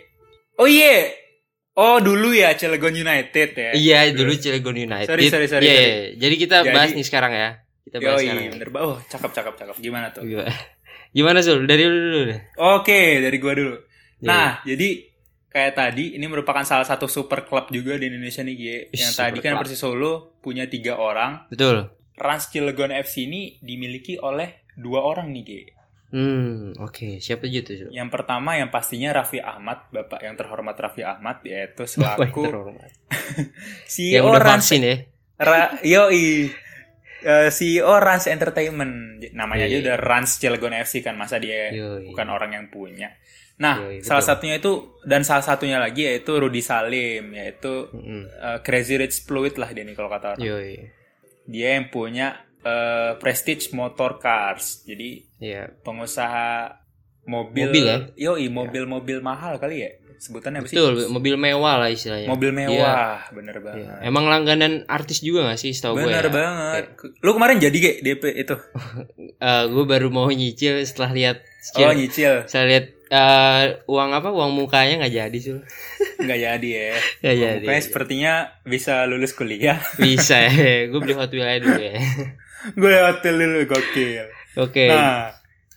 Oh 0.57 0.71
iya. 0.71 1.11
Oh, 1.76 2.00
dulu 2.00 2.33
ya 2.33 2.57
Cilegon 2.57 2.95
United 2.97 3.49
ya. 3.52 3.71
Iya, 3.76 3.99
dulu 4.16 4.33
Cilegon 4.38 4.78
United. 4.78 5.12
Sorry, 5.12 5.28
sorry, 5.28 5.45
sorry, 5.50 5.66
Iya, 5.69 5.76
sorry. 5.76 5.85
iya. 5.85 6.00
Jadi 6.16 6.35
kita 6.40 6.57
Jadi- 6.64 6.73
bahas 6.73 6.90
nih 6.97 7.05
sekarang 7.05 7.33
ya. 7.37 7.49
Kita 7.85 7.97
bahas 8.00 8.16
Yoi, 8.16 8.25
sekarang. 8.25 8.40
ya. 8.40 8.50
bener. 8.57 8.69
Oh, 8.81 8.97
cakep, 9.05 9.31
cakep, 9.37 9.55
cakep. 9.61 9.76
Gimana 9.85 10.07
tuh? 10.14 10.25
Gimana? 10.25 10.49
Gimana 11.16 11.40
Sul? 11.40 11.64
Dari 11.64 11.82
lu 11.88 11.96
dulu 11.96 12.20
deh. 12.28 12.40
Oke, 12.61 13.25
dari 13.25 13.37
gua 13.40 13.56
dulu. 13.56 13.76
Iya. 14.20 14.28
Nah, 14.28 14.50
jadi 14.68 14.88
kayak 15.49 15.73
tadi 15.73 16.04
ini 16.20 16.26
merupakan 16.28 16.61
salah 16.68 16.85
satu 16.85 17.08
super 17.08 17.49
club 17.49 17.73
juga 17.73 17.96
di 17.96 18.12
Indonesia 18.12 18.44
nih, 18.44 18.56
Gie. 18.61 18.78
Yang 18.92 19.16
super 19.16 19.23
tadi 19.25 19.38
kan 19.40 19.52
club. 19.56 19.61
Persis 19.64 19.80
Solo 19.80 20.12
punya 20.44 20.68
tiga 20.68 21.00
orang. 21.00 21.49
Betul. 21.49 21.88
Rans 22.20 22.52
Cilegon 22.52 22.92
FC 22.92 23.25
ini 23.25 23.56
dimiliki 23.64 24.20
oleh 24.20 24.68
dua 24.76 25.08
orang 25.08 25.32
nih, 25.32 25.44
Gie. 25.49 25.76
Hmm, 26.12 26.76
oke. 26.78 27.18
Siapa 27.18 27.49
aja 27.49 27.61
tuh? 27.64 27.90
Yang 27.90 28.08
pertama 28.12 28.61
yang 28.61 28.68
pastinya 28.68 29.11
Raffi 29.16 29.40
Ahmad, 29.40 29.90
Bapak 29.90 30.20
yang 30.23 30.37
terhormat 30.37 30.76
Raffi 30.76 31.02
Ahmad 31.02 31.40
yaitu 31.42 31.82
Bapak 31.96 31.96
yang 31.96 32.12
selaku 32.28 32.40
terhormat. 32.44 32.90
CEO 33.92 34.20
Yang 34.20 34.25
udah 34.28 34.42
vaksin 34.44 34.80
ya. 34.85 34.96
Ra, 35.37 35.80
yoi. 35.80 36.52
Eh, 37.26 37.50
CEO 37.50 37.90
Rans 37.99 38.30
Entertainment 38.30 38.95
namanya 39.33 39.66
aja 39.66 39.75
Iya. 39.75 39.83
udah 39.83 39.97
Rans 39.99 40.38
Cilegon 40.38 40.71
FC 40.73 41.02
kan 41.02 41.14
masa 41.14 41.37
dia 41.37 41.68
Yoi. 41.68 42.06
bukan 42.06 42.26
orang 42.28 42.54
yang 42.54 42.66
punya. 42.68 43.11
Nah, 43.56 43.83
Yoi, 43.83 43.99
salah 44.00 44.21
betul. 44.21 44.30
satunya 44.30 44.54
itu 44.56 44.73
dan 45.02 45.21
salah 45.21 45.42
satunya 45.42 45.76
lagi 45.76 46.04
yaitu 46.04 46.30
Rudy 46.30 46.61
Salim 46.61 47.33
yaitu 47.33 47.90
Mm-mm. 47.90 48.23
eh, 48.28 48.59
Crazy 48.61 48.95
Rich 48.95 49.26
Fluid 49.26 49.56
lah 49.56 49.68
dia 49.68 49.83
nih 49.83 49.92
kalau 49.92 50.06
kata 50.06 50.26
orang. 50.33 50.40
Yoi. 50.40 50.87
Dia 51.45 51.68
yang 51.75 51.88
punya 51.88 52.37
eh, 52.62 53.12
Prestige 53.16 53.71
Motor 53.73 54.18
Cars. 54.18 54.83
Jadi 54.83 55.26
Iya. 55.38 55.66
pengusaha 55.80 56.78
mobil, 57.25 57.66
Mobil 57.68 57.85
ya? 57.85 57.99
Yoi, 58.30 58.47
mobil-mobil 58.49 59.18
mahal 59.18 59.56
kali 59.56 59.83
ya. 59.83 59.90
Sebutannya 60.16 60.61
apa 60.61 60.66
sih? 60.66 60.75
Betul, 60.75 60.92
mobil 61.08 61.35
mewah 61.35 61.76
lah 61.76 61.88
istilahnya. 61.88 62.26
Mobil 62.26 62.50
Iya. 62.50 62.58
mewah, 62.62 63.18
bener 63.30 63.54
Iya. 63.54 63.62
banget. 63.62 63.99
Emang 64.02 64.25
langganan 64.26 64.73
artis 64.87 65.20
juga 65.20 65.44
gak 65.44 65.58
sih 65.58 65.70
setahu 65.70 65.96
gue 65.96 66.08
Bener 66.08 66.23
ya? 66.23 66.32
banget. 66.32 66.85
Lu 67.20 67.30
kemarin 67.32 67.56
jadi 67.58 67.76
gak 67.76 67.96
DP 68.00 68.23
itu? 68.37 68.56
gue 69.73 69.85
baru 69.85 70.08
mau 70.08 70.28
nyicil 70.28 70.80
setelah 70.80 71.12
lihat 71.12 71.38
Oh, 71.75 71.90
nyicil. 71.90 72.46
Saya 72.46 72.64
lihat 72.64 72.87
eh, 73.06 73.64
uang 73.85 74.11
apa 74.12 74.30
uang 74.30 74.50
mukanya 74.52 74.99
nggak 75.00 75.14
jadi 75.16 75.38
sul. 75.38 75.58
Nggak 76.16 76.38
jadi 76.40 76.68
ya. 76.70 76.87
Nggak 77.23 77.37
jadi. 77.37 77.58
Pokoknya 77.61 77.82
sepertinya 77.82 78.32
bisa 78.62 78.94
lulus 79.04 79.30
kuliah. 79.30 79.78
Bisa 79.99 80.42
ya. 80.42 80.87
Gue 80.87 81.00
beli 81.00 81.14
Hot 81.14 81.28
Wheels 81.28 81.44
aja 81.44 81.58
dulu 81.61 81.76
ya. 81.76 81.94
Gue 82.73 82.88
lewat 82.88 83.16
dulu 83.20 83.44
gokil. 83.64 84.26
Oke. 84.56 84.88
Nah, 84.88 85.36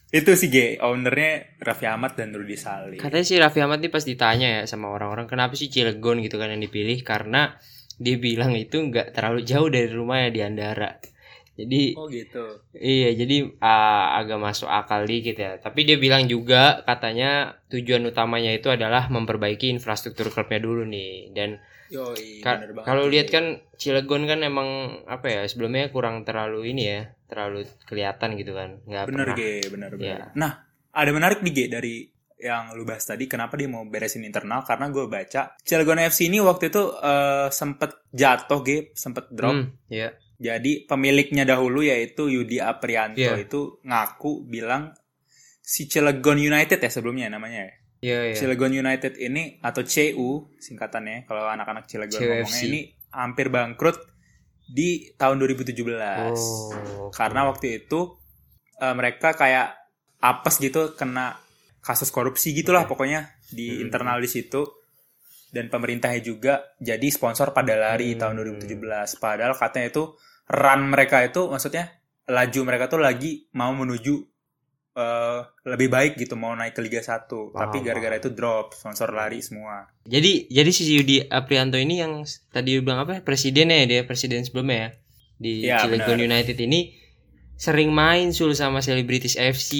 itu 0.09 0.31
sih 0.33 0.49
G, 0.49 0.81
ownernya 0.81 1.61
Raffi 1.61 1.85
Ahmad 1.85 2.17
dan 2.17 2.33
Rudy 2.33 2.57
Salim. 2.57 2.97
Katanya 2.97 3.25
si 3.25 3.37
Raffi 3.37 3.61
Ahmad 3.61 3.77
nih 3.77 3.93
pas 3.93 4.01
ditanya 4.01 4.61
ya 4.61 4.61
sama 4.65 4.89
orang-orang 4.89 5.29
kenapa 5.29 5.53
sih 5.53 5.69
Cilegon 5.69 6.25
gitu 6.25 6.41
kan 6.41 6.49
yang 6.49 6.61
dipilih 6.65 7.05
karena 7.05 7.61
dia 8.01 8.17
bilang 8.17 8.57
itu 8.57 8.79
nggak 8.79 9.13
terlalu 9.13 9.45
jauh 9.45 9.69
dari 9.69 9.91
rumahnya 9.91 10.29
di 10.33 10.41
Andara. 10.41 10.91
Jadi 11.59 11.91
Oh 11.99 12.07
gitu. 12.07 12.63
iya 12.71 13.11
jadi 13.11 13.51
ah, 13.59 14.15
agak 14.23 14.39
masuk 14.39 14.71
akal 14.71 15.03
dikit 15.03 15.35
ya. 15.35 15.51
Tapi 15.59 15.83
dia 15.83 15.99
bilang 15.99 16.23
juga 16.25 16.81
katanya 16.87 17.59
tujuan 17.67 18.07
utamanya 18.07 18.55
itu 18.55 18.71
adalah 18.71 19.11
memperbaiki 19.11 19.67
infrastruktur 19.67 20.31
klubnya 20.31 20.63
dulu 20.63 20.87
nih 20.87 21.35
dan 21.35 21.59
Yoi, 21.89 22.45
Ka- 22.45 22.61
kalau 22.85 23.09
lihat 23.09 23.33
kan 23.33 23.65
Cilegon 23.75 24.29
kan 24.29 24.45
emang 24.45 25.01
apa 25.09 25.25
ya 25.25 25.41
sebelumnya 25.49 25.89
kurang 25.89 26.21
terlalu 26.21 26.69
ini 26.69 26.83
ya 26.85 27.01
terlalu 27.25 27.65
kelihatan 27.85 28.37
gitu 28.37 28.53
kan 28.53 28.77
nggak 28.85 29.05
bener 29.09 29.25
pernah 29.25 29.37
G, 29.37 29.43
bener 29.73 29.91
bener. 29.97 30.05
Iya. 30.05 30.25
Nah, 30.37 30.51
ada 30.93 31.09
menarik 31.09 31.41
nih 31.41 31.53
G 31.53 31.59
dari 31.65 31.95
yang 32.39 32.71
lu 32.71 32.87
bahas 32.87 33.03
tadi 33.03 33.27
kenapa 33.27 33.59
dia 33.59 33.67
mau 33.67 33.83
beresin 33.83 34.23
internal 34.23 34.63
karena 34.63 34.87
gue 34.87 35.11
baca 35.11 35.59
Cilegon 35.59 35.99
FC 35.99 36.31
ini 36.31 36.39
waktu 36.39 36.71
itu 36.71 36.83
eh, 36.95 37.47
sempet 37.51 38.07
jatuh 38.13 38.61
G, 38.63 38.69
sempet 38.95 39.27
drop. 39.33 39.53
Hmm, 39.59 39.65
ya 39.91 40.13
Jadi 40.39 40.87
pemiliknya 40.87 41.43
dahulu 41.43 41.83
yaitu 41.83 42.31
Yudi 42.31 42.63
Aprianto 42.63 43.19
Iya. 43.19 43.43
itu 43.43 43.83
ngaku 43.83 44.47
bilang 44.47 44.95
si 45.59 45.85
Cilegon 45.85 46.39
United 46.39 46.79
ya 46.79 46.87
sebelumnya 46.87 47.27
namanya 47.27 47.67
ya. 47.67 47.73
Iya 47.99 48.31
iya 48.31 48.35
Cilegon 48.35 48.71
United 48.71 49.15
ini 49.15 49.59
atau 49.59 49.81
CU 49.81 50.47
singkatannya 50.55 51.25
kalau 51.25 51.45
anak-anak 51.45 51.85
Cilegon 51.85 52.15
CUFC. 52.15 52.29
ngomongnya 52.29 52.61
ini 52.63 52.81
hampir 53.09 53.47
bangkrut 53.49 53.97
di 54.65 55.11
tahun 55.13 55.41
2017. 55.41 55.73
oh 56.29 57.09
Karena 57.09 57.45
waktu 57.45 57.81
itu 57.81 58.15
eh, 58.77 58.93
mereka 58.93 59.33
kayak 59.33 59.75
apes 60.19 60.55
gitu 60.57 60.93
kena 60.93 61.35
kasus 61.79 62.07
korupsi 62.09 62.51
gitulah 62.51 62.85
pokoknya 62.85 63.33
di 63.49 63.71
Hmm. 63.73 63.83
internal 63.87 64.19
di 64.19 64.27
situ 64.27 64.61
dan 65.49 65.65
pemerintahnya 65.67 66.21
juga 66.21 66.61
jadi 66.77 67.07
sponsor 67.09 67.49
pada 67.49 67.73
lari 67.73 68.13
Hmm. 68.13 68.19
tahun 68.21 68.35
2017 68.37 69.17
padahal 69.17 69.57
katanya 69.57 69.89
itu 69.89 70.03
run 70.45 70.81
mereka 70.85 71.23
itu 71.23 71.49
maksudnya 71.49 71.89
laju 72.29 72.59
mereka 72.61 72.85
tuh 72.85 73.01
lagi 73.01 73.49
mau 73.53 73.73
menuju 73.73 74.15
eh, 74.99 75.39
lebih 75.65 75.87
baik 75.87 76.13
gitu 76.15 76.35
mau 76.35 76.51
naik 76.51 76.73
ke 76.73 76.81
Liga 76.81 76.99
1 76.99 77.25
tapi 77.25 77.79
Paham, 77.79 77.81
gara-gara 77.81 78.15
itu 78.17 78.29
drop 78.29 78.71
sponsor 78.71 79.09
lari 79.09 79.39
semua. 79.39 79.87
Jadi 80.03 80.45
jadi 80.47 80.69
si 80.69 80.83
Yudi 80.89 81.23
Aprianto 81.23 81.75
ini 81.75 81.97
yang 81.97 82.21
tadi 82.49 82.75
bilang 82.77 83.01
apa 83.01 83.11
ya? 83.13 83.21
Presidennya 83.21 83.79
ya 83.79 83.85
dia 83.87 84.01
presiden 84.03 84.41
sebelumnya 84.41 84.77
ya 84.77 84.89
di 85.37 85.51
Iya, 85.63 85.79
Cilegon. 85.81 86.19
United 86.21 86.57
ini 86.59 86.99
sering 87.55 87.89
main 87.89 88.29
sul 88.29 88.51
sama 88.53 88.79
selebritis 88.79 89.35
FC 89.35 89.71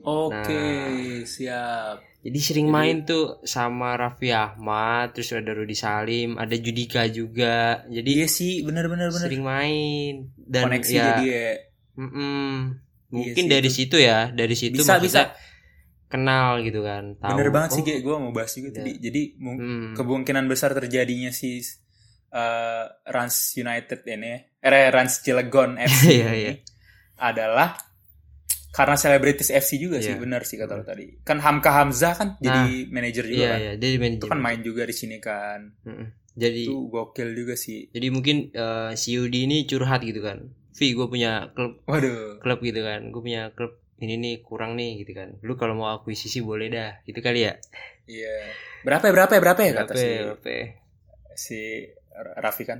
oke 0.00 0.40
Nah. 0.40 1.20
siap. 1.22 1.96
Jadi 2.20 2.36
sering 2.38 2.68
Jadi- 2.68 2.76
main 2.76 2.96
tuh 3.02 3.40
sama 3.42 3.96
Raffi 3.96 4.28
Ahmad 4.28 5.12
terus 5.12 5.32
ada 5.32 5.50
Rudi 5.50 5.72
Salim 5.72 6.36
ada 6.36 6.52
Judika 6.52 7.08
juga. 7.08 7.80
Jadi 7.86 8.10
iya 8.14 8.28
sih 8.28 8.60
bener-bener 8.60 9.08
bener 9.08 9.24
sering 9.24 9.40
main. 9.40 10.28
Dan 10.36 10.68
koneksi 10.68 10.92
ya 10.92 11.04
jadi 11.10 11.24
ya. 11.26 11.48
Mm-mm. 11.96 12.52
Iya 12.76 12.89
mungkin 13.10 13.34
sih, 13.36 13.50
dari 13.50 13.66
itu. 13.66 13.76
situ 13.76 13.96
ya 13.98 14.30
dari 14.30 14.54
situ 14.54 14.76
bisa 14.76 14.96
bisa 14.98 15.22
kenal 16.06 16.58
gitu 16.60 16.80
kan 16.80 17.14
tahu 17.16 17.34
Bener 17.34 17.50
banget 17.50 17.70
sih, 17.72 17.82
oh, 17.82 17.84
Ge. 17.84 17.94
Gue 18.00 18.14
mau 18.16 18.30
bahas 18.30 18.50
juga 18.50 18.68
Iya. 18.68 18.76
tadi. 18.76 18.92
Jadi, 18.98 19.22
mu- 19.36 19.54
hmm, 19.54 19.94
kemungkinan 19.94 20.44
besar 20.44 20.70
terjadinya 20.72 21.30
si 21.30 21.62
uh, 22.28 22.84
Rans 23.04 23.36
United 23.54 24.02
ini, 24.04 24.32
eh, 24.58 24.88
Rans 24.88 25.20
Cilegon 25.20 25.78
FC 25.78 26.02
Iya, 26.12 26.26
ini 26.26 26.38
iya. 26.40 26.52
adalah 27.16 27.78
karena 28.70 28.94
selebritis 28.94 29.50
FC 29.50 29.78
juga 29.78 29.98
sih, 29.98 30.10
Iya. 30.10 30.18
benar 30.18 30.42
sih 30.42 30.54
kata 30.54 30.72
lo 30.72 30.84
tadi. 30.84 31.14
Kan 31.20 31.38
Hamka 31.38 31.70
Hamzah 31.72 32.14
kan 32.14 32.28
jadi 32.38 32.86
manajer 32.88 33.24
juga 33.24 33.34
iya 33.36 33.48
kan. 33.48 33.60
iya 33.60 33.72
dia 33.76 33.88
di 33.92 33.98
Itu 34.12 34.26
kan 34.26 34.38
main 34.40 34.60
juga 34.60 34.82
di 34.82 34.92
sini 34.92 35.18
kan. 35.18 35.74
Mm-mm. 35.82 36.06
jadi 36.32 36.62
Itu 36.64 36.86
gokil 36.88 37.34
juga 37.36 37.54
sih. 37.54 37.86
jadi 37.88 38.06
mungkin 38.08 38.50
eh, 38.50 38.92
si 38.94 39.14
Yudi 39.14 39.44
ini 39.44 39.62
curhat 39.64 40.02
gitu 40.02 40.18
kan 40.20 40.42
Vi 40.70 40.94
gue 40.94 41.06
punya 41.06 41.50
klub 41.50 41.82
Waduh. 41.84 42.38
klub 42.38 42.60
gitu 42.62 42.80
kan 42.80 43.10
gue 43.10 43.22
punya 43.22 43.50
klub 43.52 43.74
ini 44.00 44.16
nih 44.16 44.34
kurang 44.40 44.78
nih 44.78 45.02
gitu 45.04 45.12
kan 45.12 45.36
lu 45.42 45.54
kalau 45.54 45.76
mau 45.76 45.92
akuisisi 45.92 46.40
boleh 46.40 46.70
dah 46.70 47.02
gitu 47.04 47.20
kali 47.20 47.44
ya 47.46 47.54
Iya. 48.10 48.36
Berapa 48.82 49.06
ya, 49.06 49.12
berapa 49.14 49.32
ya, 49.38 49.40
berapa 49.40 49.60
ya 49.62 49.72
kata 49.72 49.92
Berapa 49.94 49.94
si, 49.94 50.08
ya, 50.10 50.20
berapa 50.26 50.48
ya? 50.50 50.64
si 51.38 51.60
Raffi 52.42 52.64
kan. 52.66 52.78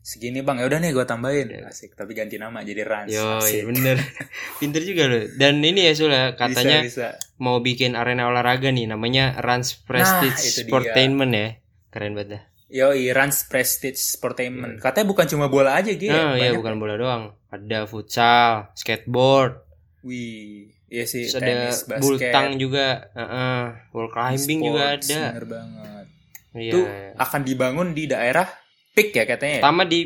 Segini 0.00 0.40
bang, 0.40 0.56
ya 0.56 0.64
udah 0.64 0.80
nih 0.80 0.96
gue 0.96 1.04
tambahin. 1.04 1.52
Iya. 1.52 1.68
Asik, 1.68 1.92
tapi 1.92 2.16
ganti 2.16 2.40
nama 2.40 2.64
jadi 2.64 2.88
Rans. 2.88 3.12
Yo, 3.12 3.36
Asik. 3.36 3.52
iya 3.52 3.62
bener. 3.68 3.96
Pinter 4.64 4.80
juga 4.80 5.04
loh. 5.04 5.28
Dan 5.36 5.60
ini 5.60 5.84
ya 5.84 5.92
Sul 5.92 6.08
ya, 6.08 6.32
katanya 6.32 6.80
bisa, 6.80 7.20
bisa. 7.20 7.36
mau 7.36 7.60
bikin 7.60 7.92
arena 7.92 8.32
olahraga 8.32 8.72
nih 8.72 8.88
namanya 8.88 9.36
Rans 9.36 9.76
Prestige 9.84 10.32
Nah, 10.32 10.48
itu 10.48 10.60
dia. 10.64 10.70
Sportainment 10.72 11.32
ya. 11.36 11.48
Keren 11.92 12.16
banget 12.16 12.28
dah. 12.32 12.42
Yo, 12.70 12.94
Rans 12.94 13.50
Prestige 13.50 13.98
Sportainment. 13.98 14.78
Katanya 14.78 15.10
bukan 15.10 15.26
cuma 15.26 15.50
bola 15.50 15.74
aja 15.74 15.90
gitu. 15.90 16.06
Nah, 16.06 16.38
iya 16.38 16.54
bukan 16.54 16.78
bola 16.78 16.94
doang. 16.94 17.34
Ada 17.50 17.90
futsal, 17.90 18.70
skateboard, 18.78 19.58
Wih, 20.06 20.70
iya 20.86 21.02
sih. 21.02 21.26
terus 21.26 21.42
ada 21.42 21.74
basket, 21.74 21.98
bultang 21.98 22.48
juga, 22.56 23.10
Heeh. 23.10 23.62
wall 23.90 24.08
climbing 24.08 24.60
juga 24.62 24.82
ada. 24.94 25.22
Bener 25.34 25.46
banget. 25.50 26.06
Iya. 26.50 26.70
Itu 26.70 26.80
akan 27.18 27.40
dibangun 27.42 27.88
di 27.90 28.06
daerah 28.06 28.46
Pik 28.90 29.14
ya 29.14 29.24
katanya. 29.26 29.58
ya? 29.58 29.62
Pertama 29.66 29.82
di 29.86 30.00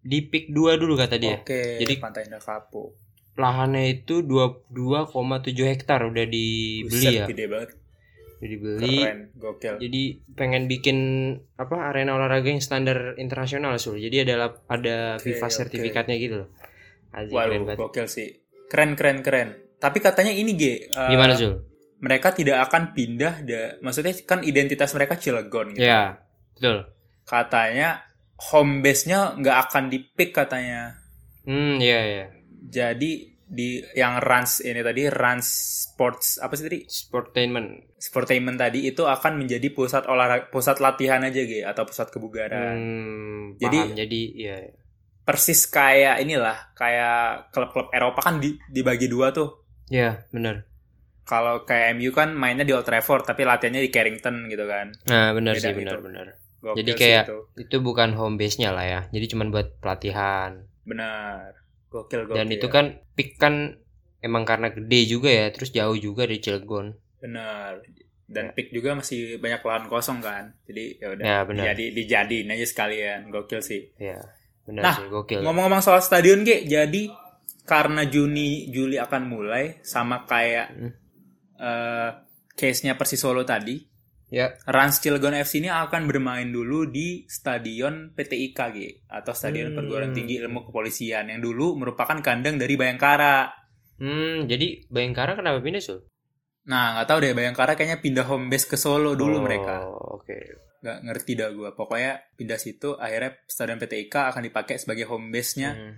di 0.00 0.18
pick 0.24 0.52
2 0.52 0.76
dulu 0.80 0.96
kata 0.96 1.16
dia. 1.20 1.40
Oke, 1.40 1.80
Jadi- 1.84 2.00
Pantai 2.00 2.28
Indah 2.28 2.40
Kapuk. 2.40 2.96
Lahannya 3.36 3.92
itu 3.92 4.24
22,7 4.24 5.68
hektar 5.68 6.00
udah 6.08 6.24
dibeli 6.24 6.88
Buset, 6.88 7.12
ya. 7.12 7.24
gede 7.28 7.44
banget. 7.52 7.70
Udah 8.36 8.48
dibeli. 8.48 8.96
Keren, 9.00 9.18
gokil. 9.34 9.74
Jadi 9.80 10.02
pengen 10.32 10.68
bikin 10.68 10.98
apa 11.56 11.88
arena 11.88 12.14
olahraga 12.14 12.48
yang 12.48 12.60
standar 12.60 13.16
internasional 13.16 13.76
Sul. 13.76 13.96
Jadi 13.96 14.28
ada 14.28 14.52
ada 14.68 15.16
FIFA 15.16 15.48
oke. 15.48 15.56
sertifikatnya 15.56 16.16
gitu 16.16 16.44
loh. 16.44 16.48
Keren 17.10 17.32
Waduh, 17.32 17.56
banget. 17.64 17.76
gokil 17.80 18.06
sih. 18.06 18.28
Keren, 18.68 18.92
keren, 18.92 19.24
keren. 19.24 19.56
Tapi 19.76 20.00
katanya 20.00 20.32
ini, 20.32 20.52
G. 20.52 20.62
eh, 20.84 21.08
Gimana 21.08 21.32
Sul? 21.32 21.64
Mereka 21.96 22.36
tidak 22.36 22.60
akan 22.68 22.92
pindah, 22.92 23.40
da- 23.40 23.80
maksudnya 23.80 24.12
kan 24.28 24.44
identitas 24.44 24.92
mereka 24.92 25.16
Cilegon 25.16 25.72
gitu. 25.72 25.80
Ya, 25.80 26.20
betul. 26.52 26.92
Katanya 27.24 28.04
home 28.52 28.84
base-nya 28.84 29.32
nggak 29.32 29.56
akan 29.68 29.88
di 29.88 30.04
pick 30.04 30.36
katanya. 30.36 31.00
Hmm, 31.48 31.80
iya 31.80 32.00
iya. 32.04 32.24
Jadi 32.68 33.35
di 33.48 33.78
yang 33.92 34.18
Rans 34.18 34.58
ini 34.58 34.82
tadi 34.82 35.06
Rans 35.06 35.46
Sports 35.86 36.36
apa 36.36 36.52
sih 36.52 36.66
tadi 36.66 36.82
Sportainment. 36.84 37.94
Sportainment 37.96 38.58
tadi 38.58 38.84
itu 38.84 39.02
akan 39.02 39.38
menjadi 39.38 39.70
pusat 39.70 40.04
olahraga 40.04 40.50
pusat 40.50 40.78
latihan 40.78 41.22
aja 41.22 41.38
gitu 41.38 41.62
atau 41.62 41.82
pusat 41.82 42.10
kebugaran 42.10 42.74
Hmm, 42.74 43.42
Jadi- 43.56 43.82
paham. 43.84 43.96
jadi 43.96 44.20
iya. 44.32 44.56
iya. 44.60 44.74
persis 45.22 45.66
kayak 45.66 46.20
inilah 46.20 46.70
kayak 46.72 47.50
klub-klub 47.50 47.90
Eropa 47.90 48.20
kan 48.20 48.38
di, 48.38 48.54
dibagi 48.64 49.06
dua 49.06 49.30
tuh 49.30 49.62
Iya, 49.86 50.26
benar. 50.28 50.66
kalau 51.22 51.62
kayak 51.62 51.94
MU 51.94 52.10
kan 52.10 52.30
mainnya 52.30 52.62
di 52.62 52.70
Old 52.70 52.82
Trafford 52.82 53.22
tapi 53.24 53.42
latihannya 53.42 53.78
di 53.80 53.90
Carrington 53.90 54.46
gitu 54.46 54.62
kan 54.64 54.94
Nah, 55.06 55.30
benar 55.32 55.54
sih, 55.56 55.66
gitu. 55.68 55.78
benar 55.80 55.98
benar. 56.00 56.26
Gokil 56.56 56.78
Jadi 56.78 56.92
kayak- 56.94 57.26
itu. 57.26 57.38
Itu 57.60 57.76
bukan 57.80 58.10
home 58.12 58.34
base-nya 58.36 58.70
lah 58.70 58.82
ya. 58.82 59.00
Jadi 59.08 59.26
cuma 59.28 59.46
buat 59.46 59.78
pelatihan. 59.78 60.62
benar 60.82 61.58
gokil 61.88 62.24
gokil 62.24 62.36
Dan 62.36 62.48
itu 62.48 62.66
kan 62.66 62.86
pick 63.12 63.34
kan 63.34 63.78
emang 64.18 64.42
karena 64.42 64.68
gede 64.68 65.00
juga 65.06 65.28
ya, 65.28 65.46
terus 65.48 65.70
jauh 65.70 65.94
juga 65.94 66.24
dari 66.24 66.38
Cilegon. 66.38 66.92
benar 67.16 67.80
dan 68.26 68.50
pick 68.52 68.70
juga 68.70 68.92
masih 68.92 69.38
banyak 69.38 69.62
lahan 69.62 69.86
kosong 69.86 70.18
kan 70.18 70.50
jadi 70.64 70.84
ya 70.98 71.06
udah 71.10 71.24
Ya, 71.24 71.38
benar. 71.42 71.64
jadi 71.70 71.84
dijadiin 71.92 72.50
aja 72.50 72.66
sekalian 72.66 73.30
gokil 73.30 73.62
sih 73.62 73.86
Ya. 73.96 74.18
benar 74.62 74.82
Nah, 74.82 74.94
sih 74.96 75.06
gokil 75.06 75.40
Ngomong-ngomong 75.40 75.78
soal 75.78 76.02
stadion, 76.02 76.42
Ge, 76.42 76.62
jadi 76.62 77.06
karena 77.62 78.02
Juni 78.04 78.66
Juli 78.68 78.94
akan 78.96 79.22
mulai 79.24 79.78
sama 79.80 80.22
kayak 80.22 80.66
Hmm. 80.70 80.92
eh, 81.56 82.10
case-nya 82.52 82.94
Persis 82.94 83.16
Solo 83.16 83.42
tadi, 83.42 83.78
ya 84.26 84.50
Rans 84.66 84.98
Cilegon 84.98 85.32
FC 85.32 85.58
ini 85.58 85.68
akan 85.68 86.04
bermain 86.04 86.46
dulu 86.46 86.84
di 86.84 87.22
Stadion 87.26 88.10
PTIK, 88.10 88.58
Ge, 88.70 88.88
atau 89.06 89.30
Stadion 89.30 89.70
Hmm. 89.70 89.78
Perguruan 89.78 90.10
Tinggi 90.10 90.38
Ilmu 90.38 90.66
Kepolisian 90.66 91.28
yang 91.28 91.38
dulu 91.38 91.74
merupakan 91.74 92.18
kandang 92.18 92.56
dari 92.56 92.74
Bayangkara. 92.74 93.48
hmm 93.96 94.44
jadi 94.44 94.86
Bayangkara 94.86 95.34
kenapa 95.34 95.58
pindah 95.60 95.80
sul 95.80 96.02
Nah, 96.66 96.98
nggak 96.98 97.06
tahu 97.06 97.18
deh 97.22 97.32
Bayangkara 97.32 97.72
kayaknya 97.72 98.02
pindah 98.02 98.26
home 98.26 98.50
base 98.50 98.66
ke 98.66 98.74
Solo 98.74 99.14
dulu 99.14 99.38
Oh, 99.38 99.42
mereka. 99.42 99.86
oke 99.86 100.36
Nggak 100.76 100.98
ngerti 101.02 101.32
dah 101.34 101.48
gue. 101.48 101.70
Pokoknya 101.72 102.18
pindah 102.34 102.58
situ, 102.58 102.94
akhirnya 102.94 103.38
Stadion 103.46 103.78
PTIK 103.78 104.14
akan 104.30 104.42
dipakai 104.42 104.74
sebagai 104.76 105.06
home 105.06 105.30
base-nya 105.30 105.70
Hmm, 105.72 105.94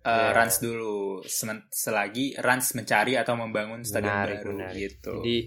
eh, 0.00 0.10
Ya. 0.10 0.30
Rans 0.32 0.58
dulu. 0.58 1.18
Selagi 1.68 2.34
Rans 2.36 2.72
mencari 2.72 3.14
atau 3.14 3.34
membangun 3.34 3.82
stadion 3.82 4.14
menarik 4.14 4.38
baru 4.38 4.50
menarik 4.54 4.78
gitu. 4.78 5.12
jadi 5.18 5.38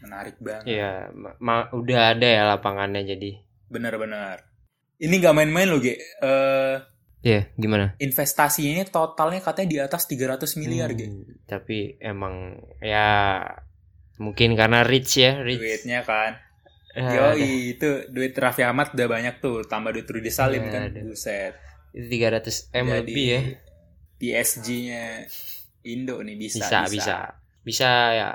menarik 0.00 0.36
banget. 0.38 0.68
ya 0.68 1.08
ma- 1.12 1.36
ma- 1.38 1.68
udah 1.72 2.12
ada 2.12 2.28
ya 2.28 2.42
lapangannya 2.46 3.02
jadi 3.02 3.30
Bener-bener. 3.66 4.46
Ini 4.96 5.14
nggak 5.18 5.34
main-main 5.36 5.68
loh, 5.68 5.82
Ge. 5.82 5.98
Eh, 5.98 6.76
ya 7.26 7.42
gimana 7.58 7.98
investasinya 7.98 8.70
ini 8.78 8.84
totalnya 8.86 9.42
katanya 9.42 9.68
di 9.68 9.78
atas 9.82 10.06
300 10.06 10.54
miliar, 10.56 10.94
Ge. 10.94 11.10
Hmm, 11.10 11.26
tapi 11.44 11.98
emang 11.98 12.54
ya 12.78 13.42
mungkin 14.16 14.56
karena 14.56 14.80
rich 14.86 15.20
ya 15.20 15.40
rich 15.42 15.60
Duitnya 15.60 16.00
kan. 16.02 16.40
Ya, 16.96 17.36
Yoi, 17.36 17.76
itu 17.76 18.08
duit 18.08 18.32
Raffi 18.32 18.64
Ahmad 18.64 18.96
udah 18.96 19.04
banyak 19.04 19.44
tuh. 19.44 19.68
Tambah 19.68 19.92
duit 19.92 20.08
Rudy 20.08 20.32
Salim 20.32 20.64
Ya, 20.64 20.72
kan. 20.72 20.82
ada. 20.88 21.00
Buset. 21.04 21.52
itu 21.92 22.08
300 22.08 22.72
m 22.72 22.88
Jadi, 22.88 22.96
lebih 23.04 23.24
ya 23.28 23.40
PSG-nya 24.16 25.28
Indo 25.84 26.16
nih 26.24 26.36
bisa. 26.36 26.64
bisa 26.66 26.88
bisa 26.88 27.14
bisa 27.62 27.90
ya 28.16 28.28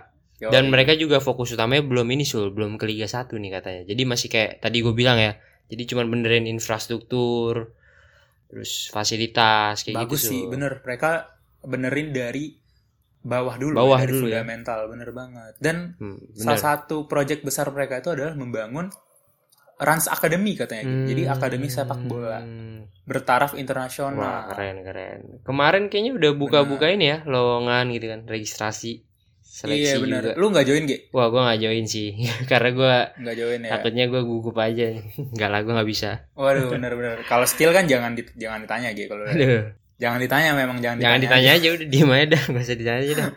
Dan 0.49 0.63
mereka 0.67 0.95
juga 0.95 1.19
fokus 1.19 1.51
utamanya 1.51 1.84
belum 1.84 2.08
ini 2.10 2.23
sul 2.23 2.49
belum 2.49 2.75
ke 2.75 2.86
Liga 2.86 3.06
1 3.06 3.30
nih 3.30 3.51
katanya 3.51 3.82
jadi 3.86 4.01
masih 4.04 4.27
kayak 4.27 4.51
tadi 4.58 4.80
gue 4.80 4.89
bilang 4.91 5.15
ya 5.15 5.38
jadi 5.67 5.84
cuma 5.86 6.01
benerin 6.04 6.49
infrastruktur 6.49 7.69
terus 8.47 8.89
fasilitas 8.89 9.86
kayak 9.86 10.01
bagus 10.01 10.21
gitu 10.21 10.27
sih, 10.27 10.41
Sul. 10.41 10.49
bener. 10.49 10.82
Mereka 10.82 11.10
benerin 11.63 12.10
dari 12.10 12.51
bawah 13.21 13.56
dulu, 13.56 13.77
Bawah 13.77 14.01
dari 14.01 14.12
dulu 14.12 14.25
ya. 14.25 14.41
fundamental, 14.41 14.80
bener 14.89 15.10
banget. 15.12 15.54
Dan 15.56 15.93
Hmm, 15.95 16.17
salah 16.34 16.51
bener. 16.51 16.60
satu 16.60 17.06
proyek 17.06 17.45
besar 17.45 17.69
mereka 17.69 18.01
itu 18.01 18.10
adalah 18.10 18.34
membangun 18.34 18.89
Rans 19.77 20.06
Academy 20.08 20.54
katanya. 20.54 20.84
gitu. 20.84 20.97
Jadi 21.08 21.21
Hmm. 21.23 21.34
akademi 21.34 21.67
sepak 21.67 22.01
bola 22.04 22.41
bertaraf 23.04 23.54
Wah 23.54 23.60
internasional. 23.60 24.49
keren 24.49 24.77
keren. 24.82 25.19
Kemarin 25.41 25.88
kayaknya 25.88 26.12
udah 26.13 26.32
buka-buka 26.34 26.86
ini 26.88 27.06
ya 27.08 27.17
lowongan 27.23 27.89
gitu 27.89 28.06
kan 28.08 28.21
registrasi 28.25 29.01
seleksi 29.51 29.83
Iya 29.83 29.93
bener. 29.99 30.21
juga. 30.23 30.33
Lu 30.35 30.45
nggak 30.47 30.63
join 30.63 30.83
Ge? 30.85 30.97
Wah 31.11 31.27
gue 31.27 31.41
nggak 31.41 31.59
join 31.59 31.85
sih 31.85 32.09
karena 32.51 32.69
gue 32.71 32.95
Nggak 33.19 33.35
join 33.35 33.59
ya? 33.59 33.69
takutnya 33.69 34.05
gue 34.07 34.21
gugup 34.21 34.55
aja. 34.57 34.87
Nggak 35.35 35.49
lah 35.49 35.59
gue 35.61 35.73
nggak 35.73 35.89
bisa. 35.89 36.09
Waduh 36.33 36.67
bener-bener. 36.73 37.19
Kalau 37.25 37.43
skill 37.43 37.69
kan 37.69 37.83
jangan 37.83 38.15
di- 38.15 38.31
jangan 38.33 38.63
ditanya 38.63 38.89
Ge. 38.91 39.05
Kalau 39.05 39.27
jangan 39.97 40.17
ditanya 40.17 40.55
memang 40.55 40.79
jangan, 40.79 40.97
jangan 40.97 41.19
ditanya 41.19 41.49
aja 41.53 41.67
udah 41.69 41.85
diem 41.85 42.09
aja 42.09 42.25
dah 42.31 42.43
nggak 42.47 42.63
usah 42.63 42.73
ditanya 42.75 43.01
aja 43.01 43.13
dah. 43.13 43.29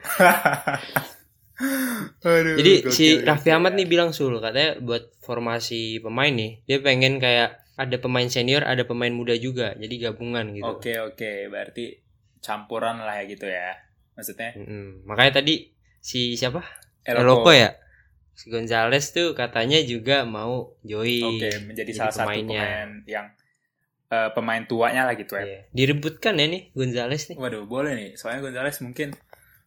Aduh, 2.24 2.56
Jadi 2.56 2.72
gokil, 2.82 2.90
si. 2.90 3.06
Raffi 3.20 3.50
Ahmad 3.50 3.74
nih 3.74 3.84
bilang 3.84 4.10
sul 4.10 4.34
katanya 4.38 4.80
buat 4.80 5.12
formasi 5.20 6.00
pemain 6.00 6.32
nih 6.32 6.64
dia 6.64 6.80
pengen 6.80 7.18
kayak 7.18 7.62
ada 7.74 7.96
pemain 7.96 8.26
senior 8.26 8.62
ada 8.62 8.82
pemain 8.82 9.10
muda 9.10 9.34
juga 9.34 9.74
jadi 9.74 10.10
gabungan 10.10 10.50
gitu. 10.50 10.64
Oke 10.64 10.94
oke, 10.96 11.46
berarti 11.46 12.00
campuran 12.40 12.98
lah 12.98 13.18
ya 13.18 13.24
gitu 13.26 13.44
ya. 13.44 13.76
Maksudnya 14.14 14.50
Mm-mm. 14.56 15.04
Makanya 15.04 15.42
tadi 15.42 15.73
si 16.04 16.36
siapa? 16.36 16.60
Eloko. 17.00 17.48
Eloko 17.48 17.50
ya. 17.56 17.70
Si 18.34 18.50
Gonzales 18.50 19.08
tuh 19.08 19.32
katanya 19.32 19.80
juga 19.80 20.28
mau 20.28 20.76
join. 20.84 21.40
Oke, 21.40 21.48
menjadi 21.64 21.88
Jadi 21.88 21.96
salah 21.96 22.12
satu 22.12 22.28
pemainnya. 22.28 22.60
pemain 22.60 22.90
yang 23.06 23.26
eh, 24.10 24.30
pemain 24.36 24.62
tuanya 24.66 25.02
lah 25.08 25.14
gitu 25.14 25.38
ya. 25.38 25.44
Iya. 25.46 25.60
Direbutkan 25.72 26.36
ya 26.36 26.46
nih 26.50 26.62
Gonzales 26.74 27.30
nih. 27.30 27.36
Waduh, 27.40 27.64
boleh 27.64 27.92
nih. 27.94 28.10
Soalnya 28.20 28.44
Gonzales 28.44 28.76
mungkin 28.84 29.16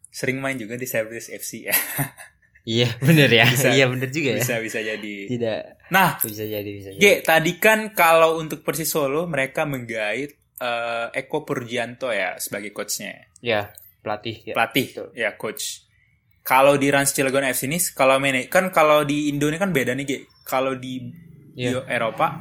sering 0.08 0.38
main 0.38 0.56
juga 0.56 0.78
di 0.78 0.86
Service 0.86 1.28
FC 1.28 1.66
ya. 1.66 1.76
Iya 2.68 2.92
bener 3.00 3.32
ya. 3.32 3.48
Bisa. 3.48 3.72
iya 3.72 3.88
bener 3.88 4.12
juga 4.12 4.36
ya. 4.36 4.44
bisa 4.44 4.60
bisa 4.60 4.84
jadi. 4.84 5.16
Tidak 5.32 5.88
Nah, 5.88 6.20
bisa 6.20 6.44
jadi 6.44 6.68
bisa 6.68 6.92
jadi. 6.92 7.00
G, 7.00 7.06
tadi 7.24 7.56
kan 7.64 7.96
kalau 7.96 8.36
untuk 8.36 8.60
Persis 8.60 8.92
Solo 8.92 9.24
mereka 9.24 9.64
menggait 9.64 10.36
eh, 10.60 11.08
Eko 11.16 11.48
Purgianto 11.48 12.12
ya 12.12 12.36
sebagai 12.36 12.76
coachnya. 12.76 13.32
Ya 13.40 13.72
pelatih 14.04 14.44
ya. 14.44 14.52
Pelatih 14.52 14.86
betul. 14.92 15.08
ya 15.16 15.30
coach. 15.40 15.87
Kalau 16.48 16.80
di 16.80 16.88
Rans 16.88 17.12
Cilegon 17.12 17.44
FC 17.44 17.68
ini 17.68 17.76
kalau 17.92 18.16
manaj 18.24 18.48
kan 18.48 18.72
kalau 18.72 19.04
di 19.04 19.28
Indo 19.28 19.52
ini 19.52 19.60
kan 19.60 19.76
beda 19.76 19.92
nih 19.92 20.06
G. 20.08 20.12
Kalau 20.48 20.80
di 20.80 21.12
di 21.52 21.68
Eropa 21.68 22.40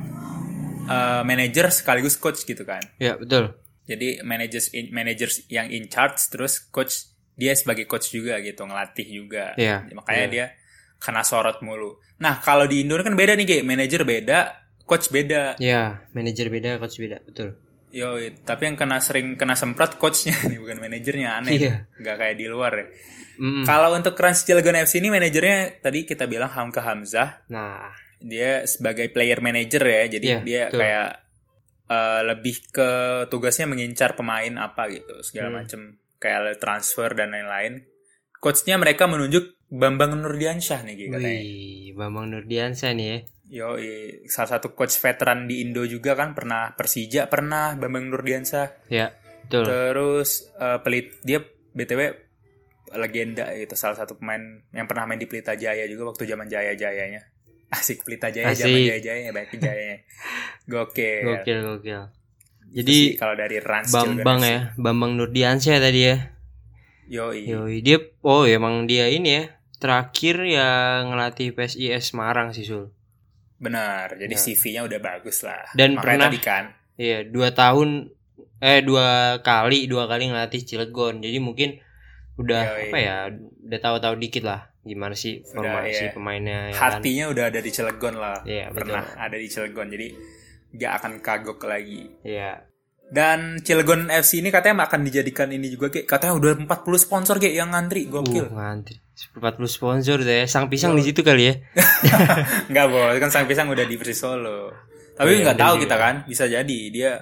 eh, 0.86 1.22
manajer 1.26 1.74
sekaligus 1.74 2.14
coach 2.14 2.46
gitu 2.46 2.62
kan. 2.62 2.86
Ya 3.02 3.18
betul. 3.18 3.58
Jadi 3.82 4.22
managers 4.22 4.70
in, 4.70 4.94
managers 4.94 5.42
yang 5.50 5.66
in 5.74 5.90
charge 5.90 6.22
terus 6.30 6.62
coach 6.70 7.10
dia 7.34 7.50
sebagai 7.58 7.90
coach 7.90 8.14
juga 8.14 8.38
gitu 8.38 8.62
ngelatih 8.62 9.06
juga. 9.10 9.58
Iya, 9.58 9.90
Makanya 9.90 10.26
iya. 10.30 10.30
dia 10.30 10.46
kena 11.02 11.26
sorot 11.26 11.58
mulu. 11.66 11.98
Nah 12.22 12.38
kalau 12.38 12.70
di 12.70 12.86
Indo 12.86 12.94
kan 13.02 13.18
beda 13.18 13.34
nih 13.34 13.46
G, 13.46 13.52
manajer 13.66 14.06
beda, 14.06 14.70
coach 14.86 15.10
beda. 15.10 15.58
Ya 15.58 16.06
manajer 16.14 16.46
beda 16.46 16.78
coach 16.78 17.02
beda 17.02 17.26
betul. 17.26 17.58
Yo, 17.94 18.18
tapi 18.44 18.68
yang 18.68 18.77
kena 18.77 18.99
sering 18.99 19.38
kena 19.38 19.55
semprot 19.55 19.96
coachnya 19.96 20.35
nih 20.51 20.59
bukan 20.59 20.79
manajernya 20.79 21.29
aneh. 21.38 21.53
Iya. 21.57 21.75
Nggak 21.96 22.16
kayak 22.18 22.37
di 22.37 22.46
luar 22.46 22.72
ya. 22.77 22.87
Mm-mm. 23.37 23.64
Kalau 23.64 23.92
untuk 23.92 24.16
Rans 24.16 24.42
Cilegon 24.42 24.77
FC 24.77 24.99
ini 24.99 25.09
manajernya 25.09 25.81
tadi 25.81 26.05
kita 26.05 26.25
bilang 26.25 26.49
Hamka 26.49 26.81
Hamzah, 26.81 27.44
Nah 27.53 27.92
dia 28.16 28.64
sebagai 28.64 29.12
player 29.12 29.40
manager 29.40 29.83
ya. 29.85 30.03
Jadi 30.09 30.27
Iya, 30.27 30.38
dia 30.40 30.62
betul. 30.68 30.81
kayak 30.81 31.09
eh, 31.87 32.20
lebih 32.27 32.57
ke 32.68 32.90
tugasnya 33.31 33.70
mengincar 33.70 34.18
pemain 34.18 34.51
apa 34.59 34.90
gitu, 34.90 35.22
segala 35.22 35.49
Hmm. 35.53 35.57
macem 35.62 35.81
kayak 36.18 36.59
transfer 36.59 37.12
dan 37.12 37.31
lain-lain. 37.31 37.87
Coachnya 38.37 38.77
mereka 38.77 39.07
menunjuk 39.07 39.55
Bambang 39.66 40.14
Nurdiansyah 40.22 40.87
nih 40.87 40.94
gitu 40.94 41.11
katanya. 41.18 41.42
Wih 41.42 41.87
Bambang 41.98 42.26
Nurdiansyah 42.31 42.92
nih 42.94 43.07
ya. 43.07 43.18
Yo, 43.46 43.79
salah 44.26 44.59
satu 44.59 44.74
coach 44.74 44.98
veteran 44.98 45.46
di 45.46 45.62
Indo 45.62 45.87
juga 45.87 46.18
kan 46.18 46.35
pernah 46.35 46.74
Persija 46.74 47.31
pernah 47.31 47.74
Bambang 47.74 48.11
Nurdiansyah. 48.11 48.90
Ya 48.90 49.14
betul. 49.46 49.64
Terus 49.66 50.50
eh, 50.59 50.79
pelit 50.83 51.18
dia 51.22 51.38
BTW 51.74 52.26
legenda 52.94 53.50
gitu 53.55 53.74
salah 53.74 53.98
satu 53.98 54.14
pemain 54.18 54.62
yang 54.70 54.87
pernah 54.87 55.07
main 55.11 55.18
di 55.18 55.26
Pelita 55.26 55.59
Jaya 55.59 55.87
juga 55.90 56.14
waktu 56.14 56.26
zaman 56.26 56.46
Jaya-jayanya. 56.46 57.22
Asik 57.76 58.07
Pelita 58.07 58.31
Jaya 58.31 58.55
Asik. 58.55 58.66
zaman 58.66 58.79
Jaya-jayanya 58.83 59.31
baik 59.35 59.55
Jayanya. 59.59 59.98
Gokil. 60.70 61.26
Gokil 61.26 61.59
gokil. 61.62 62.02
Itu 62.66 62.83
Jadi 62.83 62.94
sih 62.94 63.14
kalau 63.18 63.35
dari 63.38 63.62
Rans 63.62 63.94
Bambang 63.94 64.40
ya, 64.42 64.59
Bambang 64.74 65.14
Nurdiansyah 65.14 65.79
tadi 65.79 66.00
ya. 66.02 66.16
Yoi. 67.07 67.46
Yoi, 67.46 67.76
dia 67.87 68.02
oh 68.26 68.42
emang 68.42 68.90
dia 68.90 69.07
ini 69.07 69.31
ya. 69.31 69.55
Terakhir 69.76 70.40
ya 70.42 70.70
ngelatih 71.04 71.52
PSIS 71.52 72.10
Semarang 72.10 72.50
sih 72.50 72.64
Sul. 72.64 72.88
Benar. 73.56 74.16
Jadi 74.16 74.32
Ya. 74.32 74.40
CV-nya 74.40 74.82
udah 74.84 75.00
bagus 75.00 75.40
lah. 75.40 75.64
Dan 75.72 75.96
Makanya 75.96 76.02
pernah- 76.02 76.28
tadi 76.28 76.40
kan 76.40 76.64
Iya, 76.96 77.28
dua 77.28 77.52
tahun 77.52 78.08
eh 78.56 78.80
dua 78.80 79.36
kali 79.40 79.84
dua 79.84 80.08
kali 80.08 80.32
ngelatih 80.32 80.64
Cilegon. 80.64 81.20
Jadi 81.20 81.36
mungkin 81.38 81.76
udah 82.36 82.62
Yoi. 82.68 82.82
apa 82.88 82.98
ya, 82.98 83.16
udah 83.64 83.80
tahu-tahu 83.80 84.16
dikit 84.16 84.44
lah 84.44 84.72
gimana 84.80 85.12
sih 85.12 85.42
formasi 85.42 86.08
iya. 86.08 86.14
pemainnya 86.14 86.70
ya 86.70 86.78
kan. 86.78 87.02
hatinya 87.02 87.26
udah 87.26 87.44
ada 87.50 87.60
di 87.60 87.68
Cilegon 87.68 88.16
lah. 88.16 88.38
Iya, 88.44 88.70
Pernah 88.70 89.02
betul. 89.02 89.18
ada 89.18 89.36
di 89.36 89.48
Cilegon. 89.50 89.88
Jadi 89.90 90.08
gak 90.72 90.92
akan 91.00 91.12
kagok 91.20 91.60
lagi. 91.64 92.00
Iya. 92.22 92.64
Dan 93.06 93.62
Cilegon 93.62 94.10
FC 94.10 94.40
ini 94.40 94.50
katanya 94.50 94.82
akan 94.82 95.00
dijadikan 95.00 95.46
ini 95.48 95.68
juga 95.68 95.88
kayak 95.88 96.06
katanya 96.06 96.34
udah 96.34 96.52
40 96.58 96.66
sponsor 96.98 97.38
kayak 97.38 97.54
yang 97.56 97.70
ngantri 97.70 98.06
gokil. 98.06 98.46
Uh, 98.46 98.58
ngantri. 98.58 98.98
40 99.32 99.38
sponsor 99.66 100.18
deh. 100.20 100.44
Sang 100.44 100.66
pisang 100.66 100.92
di 100.92 101.02
situ 101.02 101.22
kali 101.22 101.42
ya. 101.44 101.54
Enggak 102.68 102.86
bos, 102.88 103.14
kan 103.16 103.30
Sang 103.30 103.46
Pisang 103.46 103.68
udah 103.68 103.82
di 103.82 103.94
Persis 103.94 104.18
Solo. 104.18 104.74
Tapi 105.14 105.22
Oh, 105.22 105.32
iya, 105.32 105.42
nggak 105.44 105.54
bener 105.54 105.64
tahu 105.64 105.74
juga. 105.74 105.82
kita 105.82 105.96
kan, 105.96 106.14
bisa 106.26 106.44
jadi 106.46 106.78
dia 106.90 107.12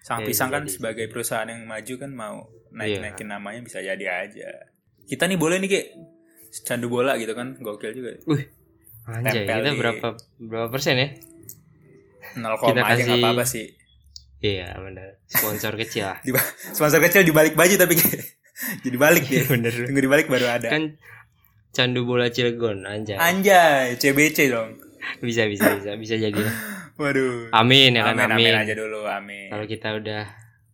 Sang 0.00 0.20
Iya, 0.20 0.26
Pisang 0.26 0.50
kan 0.50 0.62
jadi. 0.62 0.72
sebagai 0.74 1.06
perusahaan 1.06 1.46
yang 1.46 1.64
maju 1.64 1.94
kan 1.96 2.10
mau 2.10 2.36
naik-naikin 2.70 3.24
Iya. 3.24 3.32
namanya 3.32 3.60
bisa 3.62 3.78
jadi 3.78 4.04
aja. 4.04 4.50
Kita 5.04 5.24
nih 5.24 5.38
boleh 5.38 5.56
nih 5.56 5.70
kayak 5.70 5.86
candu 6.60 6.88
bola 6.88 7.14
gitu 7.14 7.32
kan, 7.32 7.56
gokil 7.56 7.94
juga. 7.94 8.10
Wih. 8.26 8.44
Anjay, 9.06 9.46
Tempel 9.46 9.54
kita 9.56 9.70
di- 9.70 9.78
berapa 9.78 10.06
berapa 10.36 10.68
persen 10.68 10.94
ya? 10.94 11.08
0, 12.36 12.60
Kita 12.60 12.82
aja 12.82 12.92
kasih- 12.98 13.16
apa-apa 13.16 13.44
sih. 13.46 13.66
Iya, 14.38 14.78
benar. 14.78 15.18
Sponsor 15.26 15.74
kecil 15.74 16.06
lah. 16.06 16.18
Di 16.26 16.30
sponsor 16.74 17.02
kecil 17.02 17.26
dibalik 17.26 17.58
baju 17.58 17.74
tapi 17.74 17.98
jadi 18.86 18.96
balik 18.96 19.24
dia. 19.26 19.42
Bener. 19.46 19.74
Tunggu 19.74 20.02
dibalik 20.02 20.26
baru 20.30 20.46
ada. 20.46 20.68
Kan 20.70 20.98
Candu 21.74 22.08
Bola 22.08 22.32
Cilegon, 22.32 22.86
anjay. 22.86 23.18
Anjay, 23.18 23.98
CBC 23.98 24.50
dong. 24.50 24.78
Bisa 25.22 25.46
bisa 25.46 25.78
bisa 25.78 25.94
bisa 25.94 26.14
jadi. 26.16 26.42
Waduh. 27.00 27.54
Amin 27.54 27.94
ya 27.94 28.02
kan 28.02 28.18
amin, 28.18 28.34
amin. 28.34 28.50
amin 28.50 28.62
aja 28.66 28.74
dulu, 28.74 29.06
amin. 29.06 29.54
Kalau 29.54 29.66
kita 29.70 29.88
udah 29.94 30.22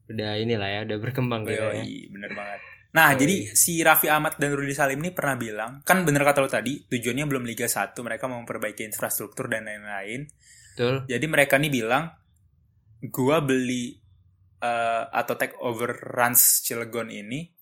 udah 0.08 0.30
inilah 0.40 0.68
ya 0.68 0.80
udah 0.88 0.96
berkembang 1.00 1.44
gitu 1.44 1.60
ya. 1.60 1.84
Bener 1.84 2.32
banget. 2.32 2.60
Nah, 2.94 3.10
Yoi. 3.12 3.18
jadi 3.20 3.36
si 3.58 3.82
Raffi 3.82 4.06
Ahmad 4.06 4.38
dan 4.38 4.54
Rudi 4.54 4.70
Salim 4.70 5.02
ini 5.02 5.10
pernah 5.10 5.34
bilang, 5.34 5.82
kan 5.82 6.06
bener 6.06 6.22
kata 6.22 6.38
lo 6.38 6.46
tadi, 6.46 6.78
tujuannya 6.86 7.26
belum 7.26 7.42
Liga 7.42 7.66
1, 7.66 7.90
mereka 8.06 8.30
mau 8.30 8.38
memperbaiki 8.38 8.86
infrastruktur 8.86 9.50
dan 9.50 9.66
lain-lain. 9.66 10.30
Betul. 10.72 11.02
Jadi 11.10 11.26
mereka 11.26 11.58
nih 11.58 11.74
bilang, 11.74 12.14
gua 13.06 13.40
beli 13.40 14.00
eh, 14.56 15.04
atau 15.04 15.34
take 15.34 15.56
over 15.58 15.92
Rans 15.92 16.62
Cilegon 16.62 17.08
ini 17.08 17.52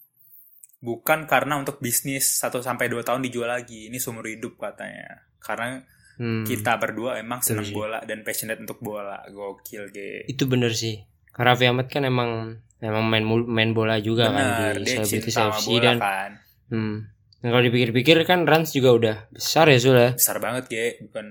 bukan 0.78 1.24
karena 1.24 1.54
untuk 1.54 1.78
bisnis 1.78 2.36
1 2.36 2.58
sampai 2.60 2.86
2 2.86 3.02
tahun 3.02 3.22
dijual 3.22 3.48
lagi. 3.48 3.86
Ini 3.86 3.96
seumur 3.96 4.26
hidup 4.26 4.54
katanya. 4.56 5.26
Karena 5.38 5.78
Hmm. 6.12 6.44
kita 6.44 6.76
berdua 6.76 7.16
emang 7.16 7.40
senang 7.40 7.66
bola 7.70 7.98
dan 8.00 8.20
passionate 8.20 8.60
untuk 8.60 8.78
bola. 8.78 9.24
Gokil, 9.24 9.88
ge. 9.88 10.22
Itu 10.26 10.44
bener 10.44 10.70
sih. 10.70 11.00
Karena 11.26 11.56
Raffi 11.56 11.64
Ahmad 11.64 11.88
kan 11.88 12.04
emang 12.04 12.30
emang 12.78 13.04
main 13.04 13.24
main 13.48 13.70
bola 13.72 13.96
juga 13.96 14.28
kan 14.28 14.36
Bener, 14.36 14.74
di 14.76 14.84
dia 14.84 14.94
Celebrities 15.00 15.24
cinta 15.24 15.40
sama 15.40 15.56
FC 15.56 15.66
bola 15.68 15.82
dan 15.82 15.96
kan. 15.98 16.30
hmm. 16.68 16.96
Dan 17.38 17.48
kalau 17.48 17.64
dipikir-pikir 17.64 18.16
kan 18.22 18.44
Rans 18.44 18.70
juga 18.70 18.90
udah 18.92 19.16
besar 19.30 19.66
ya 19.66 19.78
Sul 19.78 19.96
ya. 19.96 20.10
Besar 20.12 20.36
banget, 20.38 20.64
ge. 20.68 20.86
Bukan 21.00 21.26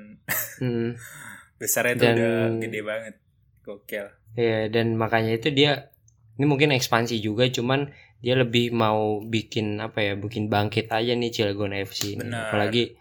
Hmm. 0.58 0.90
besarnya 1.62 1.94
itu 1.94 2.04
Dan- 2.04 2.18
udah 2.18 2.34
gede 2.60 2.82
banget. 2.82 3.14
Gokil. 3.62 4.06
Iya 4.34 4.68
dan 4.68 4.96
makanya 4.96 5.34
itu 5.34 5.50
dia 5.50 5.92
ini 6.36 6.46
mungkin 6.46 6.72
ekspansi 6.72 7.20
juga 7.20 7.46
cuman 7.46 7.92
dia 8.18 8.34
lebih 8.34 8.72
mau 8.72 9.20
bikin 9.20 9.78
apa 9.78 10.02
ya 10.02 10.14
bikin 10.14 10.48
bangkit 10.48 10.88
aja 10.88 11.12
nih 11.12 11.30
Cilegon 11.30 11.74
FC 11.74 12.16
ini. 12.16 12.24
Benar. 12.24 12.48
apalagi 12.48 12.96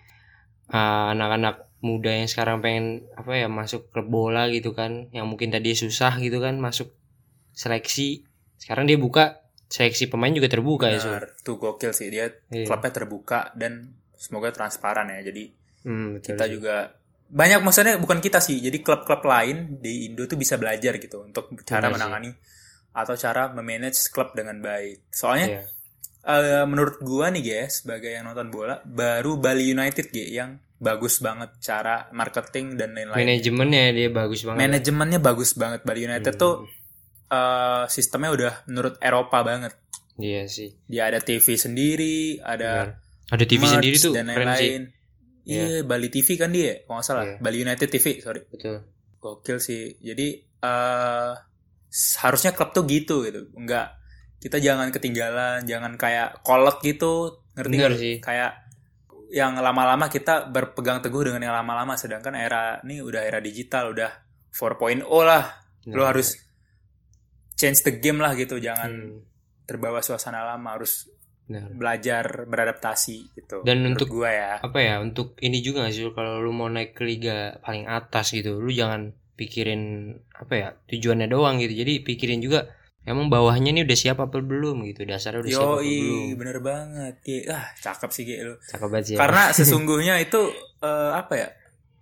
uh, 0.69 1.11
anak-anak 1.11 1.57
muda 1.81 2.13
yang 2.13 2.27
sekarang 2.27 2.61
pengen 2.61 2.87
apa 3.15 3.33
ya 3.35 3.49
masuk 3.49 3.89
klub 3.89 4.07
bola 4.07 4.49
gitu 4.49 4.71
kan 4.71 5.09
yang 5.11 5.25
mungkin 5.25 5.49
tadi 5.49 5.73
susah 5.73 6.17
gitu 6.17 6.37
kan 6.37 6.57
masuk 6.57 6.93
seleksi 7.51 8.25
sekarang 8.57 8.85
dia 8.85 8.97
buka 8.97 9.41
seleksi 9.67 10.07
pemain 10.07 10.29
juga 10.31 10.47
terbuka 10.47 10.89
ya 10.89 10.99
Sul. 10.99 11.15
Benar. 11.15 11.27
Tuh 11.41 11.57
gokil 11.57 11.93
sih. 11.93 12.11
Dia 12.11 12.29
Iya. 12.51 12.67
klubnya 12.67 12.91
terbuka 12.91 13.55
dan 13.55 13.95
semoga 14.13 14.51
transparan 14.51 15.09
ya. 15.09 15.23
Jadi 15.23 15.57
Hmm, 15.81 16.19
betul 16.19 16.27
kita 16.29 16.45
sih. 16.45 16.53
juga 16.53 16.77
banyak 17.31 17.61
maksudnya 17.61 17.95
bukan 17.97 18.19
kita 18.19 18.39
sih. 18.39 18.59
Jadi 18.59 18.79
klub-klub 18.81 19.23
lain 19.23 19.79
di 19.79 20.07
Indo 20.07 20.27
tuh 20.27 20.35
bisa 20.35 20.55
belajar 20.55 20.97
gitu 20.97 21.23
untuk 21.23 21.49
cara 21.63 21.87
Benar 21.87 21.89
sih. 21.89 21.95
menangani 21.97 22.31
atau 22.91 23.15
cara 23.15 23.49
memanage 23.49 24.11
klub 24.11 24.33
dengan 24.33 24.59
baik. 24.59 25.07
Soalnya 25.09 25.47
Iya. 25.49 25.63
eh, 26.23 26.65
menurut 26.65 26.99
gua 27.01 27.31
nih 27.31 27.41
guys, 27.41 27.81
sebagai 27.81 28.11
yang 28.11 28.27
nonton 28.27 28.51
bola, 28.51 28.83
baru 28.83 29.37
Bali 29.37 29.65
United 29.65 30.11
G 30.11 30.27
yang 30.29 30.59
bagus 30.77 31.19
banget 31.19 31.55
cara 31.59 32.09
marketing 32.11 32.75
dan 32.75 32.93
lain-lain. 32.93 33.21
manajemennya 33.21 33.83
dia 33.91 34.09
bagus 34.09 34.41
banget 34.43 34.59
Manajemennya 34.61 35.19
bagus 35.19 35.51
banget 35.53 35.81
Bali 35.81 36.01
United 36.03 36.35
Hmm. 36.35 36.41
tuh 36.41 36.55
eh, 37.29 37.85
sistemnya 37.87 38.31
udah 38.31 38.53
menurut 38.67 38.99
Eropa 38.99 39.41
banget. 39.41 39.73
iya 40.19 40.45
sih 40.47 40.75
Dia 40.85 41.07
ada 41.07 41.17
TV 41.19 41.55
sendiri, 41.55 42.17
ada 42.39 42.71
Benar. 42.91 43.31
ada 43.31 43.45
TV 43.47 43.61
merch 43.61 43.73
sendiri 43.73 43.97
tuh 43.97 44.13
dan 44.13 44.27
keren 44.27 44.49
sih 44.51 44.69
lain-lain. 44.69 44.83
Iya, 45.51 45.83
Bali 45.83 46.09
TV 46.09 46.29
kan 46.39 46.55
dia, 46.55 46.87
kalau 46.87 47.03
nggak 47.03 47.07
salah. 47.07 47.25
Iya. 47.27 47.37
Bali 47.43 47.57
United 47.67 47.89
TV, 47.91 48.07
sorry. 48.23 48.41
betul 48.47 48.87
Gokil 49.19 49.59
sih. 49.59 49.99
Jadi 49.99 50.27
eh 50.63 51.33
harusnya 52.23 52.55
klub 52.55 52.71
tuh 52.71 52.87
gitu 52.87 53.27
gitu. 53.27 53.51
Enggak 53.59 53.99
kita 54.41 54.57
jangan 54.57 54.89
ketinggalan, 54.89 55.69
jangan 55.69 55.99
kayak 56.01 56.41
kolot 56.41 56.81
gitu. 56.81 57.45
Ngerti 57.59 57.75
Bener 57.77 57.91
nggak? 57.93 58.01
sih. 58.01 58.15
Kayak 58.25 58.53
yang 59.31 59.55
lama-lama 59.61 60.11
kita 60.11 60.51
berpegang 60.51 60.99
teguh 61.05 61.31
dengan 61.31 61.45
yang 61.45 61.55
lama-lama 61.55 61.95
sedangkan 61.95 62.35
era 62.35 62.81
ini 62.83 62.99
udah 63.05 63.23
era 63.23 63.39
digital, 63.39 63.95
udah 63.95 64.11
4.0 64.51 65.07
lah. 65.23 65.45
Lo 65.93 66.03
Nah, 66.03 66.13
harus 66.13 66.35
change 67.55 67.85
the 67.85 67.95
game 68.01 68.19
lah 68.19 68.33
gitu, 68.35 68.57
jangan 68.57 68.91
hmm, 68.91 69.69
terbawa 69.69 70.01
suasana 70.01 70.43
lama, 70.43 70.77
harus 70.77 71.09
benar. 71.51 71.67
belajar 71.69 72.25
beradaptasi 72.47 73.35
gitu. 73.35 73.61
Dan 73.61 73.83
Menurut 73.83 73.99
untuk- 73.99 74.11
gua 74.15 74.31
ya. 74.31 74.53
apa 74.57 74.79
ya 74.79 74.95
untuk 74.99 75.35
ini 75.41 75.59
juga 75.59 75.83
gak 75.83 75.93
sih 75.93 76.07
kalau 76.11 76.39
lu 76.39 76.51
mau 76.51 76.67
naik 76.67 76.95
ke 76.95 77.03
liga 77.03 77.59
paling 77.59 77.85
atas 77.85 78.31
gitu 78.31 78.57
lu 78.57 78.71
jangan 78.71 79.11
pikirin 79.35 80.15
apa 80.31 80.55
ya 80.55 80.69
tujuannya 80.87 81.27
doang 81.27 81.59
gitu 81.59 81.75
jadi 81.75 82.01
pikirin 82.01 82.39
juga 82.39 82.69
emang 83.03 83.27
bawahnya 83.27 83.73
nih 83.73 83.83
udah 83.83 83.99
siap 83.99 84.21
apa 84.21 84.39
belum 84.39 84.85
gitu 84.87 85.03
dasarnya 85.03 85.41
udah 85.41 85.51
siap 85.51 85.65
apa 85.67 85.81
belum 85.81 86.37
bener 86.37 86.59
banget. 86.61 87.15
Ki. 87.21 87.37
Ah, 87.49 87.67
cakep 87.75 88.11
sih 88.11 88.23
Ki 88.23 88.37
lu. 88.39 88.55
cakep 88.63 88.87
banget 88.87 89.05
sih 89.05 89.15
ya. 89.17 89.19
Karena 89.19 89.43
sesungguhnya 89.57 90.15
itu 90.21 90.41
eh, 90.79 91.11
apa 91.13 91.35
ya? 91.35 91.49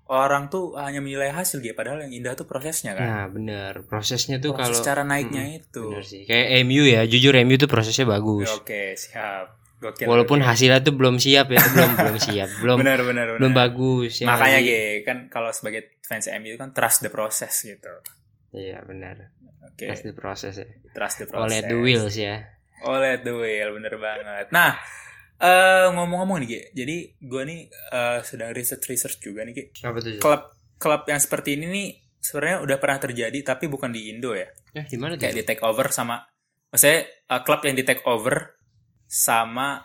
Orang 0.09 0.49
tuh 0.49 0.73
hanya 0.75 0.99
menilai 0.99 1.29
hasil 1.29 1.61
gitu, 1.61 1.73
padahal 1.73 2.01
yang 2.01 2.13
indah 2.15 2.33
tuh 2.33 2.45
prosesnya 2.45 2.93
kan. 2.93 3.05
nah 3.05 3.25
bener 3.29 3.85
prosesnya 3.85 4.37
tuh 4.39 4.53
Proses 4.53 4.81
kalau 4.81 4.81
cara 4.83 5.03
naiknya 5.05 5.45
Mm-mm, 5.45 5.59
itu. 5.61 5.85
bener 5.87 6.01
sih 6.03 6.23
kayak 6.25 6.65
MU 6.65 6.83
ya 6.83 7.05
jujur 7.05 7.37
MU 7.39 7.55
tuh 7.55 7.69
prosesnya 7.69 8.09
bagus 8.09 8.49
Ya, 8.49 8.57
Oke, 8.57 8.83
siap. 8.95 9.47
Gokil. 9.79 10.09
walaupun 10.09 10.41
gokil. 10.41 10.49
hasilnya 10.49 10.81
tuh 10.81 10.91
belum 10.91 11.17
siap 11.17 11.47
ya 11.49 11.61
belum 11.63 11.91
belum 11.95 12.17
siap 12.19 12.49
belum 12.65 12.77
benar 12.81 12.99
benar 13.01 13.27
belum 13.31 13.53
benar. 13.53 13.61
bagus 13.69 14.13
ya 14.19 14.27
Makanya 14.27 14.59
Ki, 14.59 14.81
kan 15.05 15.19
kalau 15.29 15.53
sebagai 15.53 16.01
fans 16.03 16.27
MU 16.35 16.57
kan 16.57 16.73
trust 16.73 16.99
the 17.01 17.13
process 17.13 17.55
gitu. 17.63 17.93
iya 18.51 18.81
benar 18.83 19.29
Oke, 19.63 19.87
pasti 19.87 20.11
proses 20.11 20.57
ya 20.57 20.67
trust 20.91 21.21
the 21.21 21.27
process. 21.29 21.47
oleh 21.47 21.61
the 21.63 21.77
wheels 21.77 22.17
ya 22.17 22.43
let 22.81 23.23
the 23.23 23.35
wheel, 23.35 23.75
bener 23.75 23.95
banget. 23.95 24.51
Nah, 24.51 24.79
eh 25.39 25.87
ngomong-ngomong 25.95 26.43
nih, 26.43 26.49
Ki. 26.49 26.61
Jadi 26.75 26.97
gue 27.23 27.43
nih 27.47 27.61
eh, 27.71 28.19
sedang 28.27 28.51
research-research 28.51 29.23
juga 29.23 29.47
nih, 29.47 29.55
Ki. 29.55 29.65
apa 29.87 29.99
tuh? 30.03 30.19
Klub 30.19 30.43
klub 30.79 31.03
yang 31.11 31.19
seperti 31.19 31.59
ini 31.59 31.67
nih 31.69 31.89
sebenarnya 32.23 32.59
udah 32.63 32.77
pernah 32.79 32.99
terjadi 33.03 33.39
tapi 33.43 33.67
bukan 33.67 33.91
di 33.91 34.11
Indo 34.15 34.33
ya. 34.33 34.47
eh 34.77 34.87
di 34.87 34.97
mana 35.01 35.19
tuh 35.19 35.27
Kayak 35.27 35.35
di 35.35 35.45
take 35.45 35.63
over 35.67 35.91
sama 35.91 36.23
maksudnya 36.71 36.99
eh, 37.09 37.41
klub 37.43 37.61
yang 37.67 37.75
di 37.75 37.85
take 37.85 38.05
over 38.07 38.55
sama 39.09 39.83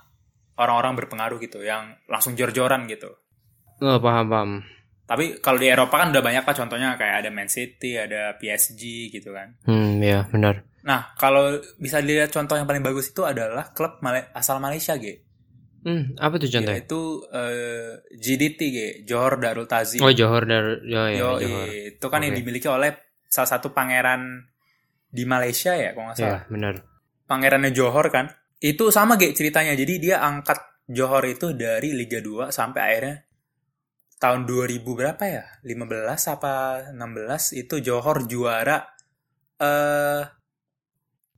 orang-orang 0.60 0.94
berpengaruh 1.02 1.42
gitu 1.42 1.66
yang 1.66 1.98
langsung 2.06 2.38
jor-joran 2.38 2.86
gitu. 2.86 3.10
oh 3.82 3.98
paham 3.98 4.28
paham 4.30 4.52
Tapi 5.04 5.44
kalau 5.44 5.60
di 5.60 5.68
Eropa 5.68 6.00
kan 6.00 6.16
udah 6.16 6.24
banyak 6.24 6.46
lah 6.48 6.56
contohnya 6.56 6.90
kayak 6.96 7.26
ada 7.26 7.30
Man 7.34 7.52
City, 7.52 8.00
ada 8.00 8.40
PSG 8.40 9.12
gitu 9.12 9.36
kan. 9.36 9.58
hmm 9.68 10.00
ya 10.00 10.24
benar 10.30 10.64
Nah, 10.84 11.16
kalau 11.16 11.64
bisa 11.80 12.04
dilihat 12.04 12.28
contoh 12.28 12.60
yang 12.60 12.68
paling 12.68 12.84
bagus 12.84 13.16
itu 13.16 13.24
adalah 13.24 13.72
klub 13.72 14.04
asal 14.36 14.60
Malaysia, 14.60 15.00
G. 15.00 15.23
Hmm, 15.84 16.16
apa 16.16 16.40
tuh 16.40 16.48
contohnya? 16.48 16.80
Yaitu 16.80 17.02
eh, 17.28 17.92
GDT, 18.16 18.60
G. 18.72 18.78
Johor 19.04 19.36
Darul 19.36 19.68
Tazim. 19.68 20.00
Oh 20.00 20.12
Johor 20.16 20.48
dar, 20.48 20.80
oh, 20.80 20.88
ya, 20.88 21.12
Yo, 21.12 21.30
Johor. 21.44 21.68
itu 21.68 22.06
kan 22.08 22.24
yang 22.24 22.32
Oke. 22.32 22.40
dimiliki 22.40 22.68
oleh 22.72 22.96
salah 23.28 23.50
satu 23.52 23.76
pangeran 23.76 24.48
di 25.12 25.28
Malaysia 25.28 25.76
ya, 25.76 25.92
kalau 25.92 26.10
nggak 26.12 26.18
salah. 26.18 26.42
Ya, 26.48 26.50
benar. 26.50 26.74
Pangerannya 27.28 27.72
Johor 27.76 28.08
kan. 28.08 28.32
Itu 28.64 28.96
sama 28.96 29.20
G 29.20 29.36
ceritanya. 29.36 29.76
Jadi 29.76 30.00
dia 30.00 30.24
angkat 30.24 30.56
Johor 30.88 31.28
itu 31.28 31.52
dari 31.52 31.92
Liga 31.92 32.24
2 32.24 32.48
sampai 32.48 32.80
akhirnya 32.80 33.16
tahun 34.24 34.48
2000 34.48 34.88
berapa 34.88 35.24
ya? 35.28 35.44
15 35.68 36.36
apa 36.40 36.54
16 36.96 37.60
itu 37.60 37.76
Johor 37.84 38.24
juara 38.24 38.88
eh 39.60 40.24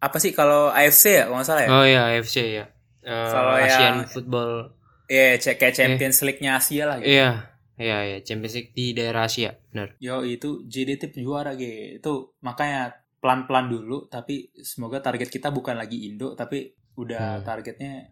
apa 0.06 0.18
sih 0.22 0.38
kalau 0.38 0.70
AFC 0.70 1.18
ya 1.18 1.24
kalau 1.26 1.42
nggak 1.42 1.50
salah 1.50 1.64
ya? 1.66 1.70
Oh 1.74 1.86
ya 1.86 2.02
AFC 2.14 2.36
ya. 2.62 2.66
Eh, 3.06 3.30
Kalau 3.30 3.54
Asian 3.56 4.02
yang- 4.02 4.10
Football. 4.10 4.74
Iya, 5.06 5.38
cek 5.38 5.62
kayak 5.62 5.76
Champions 5.76 6.18
League-nya 6.20 6.58
Asia 6.58 6.84
lah 6.84 6.98
gitu. 6.98 7.06
Iya, 7.08 7.30
iya 7.78 7.98
ya 8.04 8.18
Champions 8.20 8.56
League 8.56 8.74
di 8.74 8.92
daerah 8.92 9.30
Asia, 9.30 9.54
benar. 9.70 9.94
Yo 10.00 10.26
itu 10.26 10.66
JDT 10.66 11.14
juara 11.16 11.54
G. 11.54 11.64
Itu 11.96 12.34
makanya 12.42 12.90
pelan-pelan 13.22 13.70
dulu 13.70 14.06
tapi 14.06 14.50
semoga 14.58 15.00
target 15.00 15.30
kita 15.30 15.50
bukan 15.50 15.74
lagi 15.76 16.06
Indo 16.06 16.34
tapi 16.34 16.70
udah 16.96 17.38
Hmm. 17.38 17.44
targetnya 17.44 18.10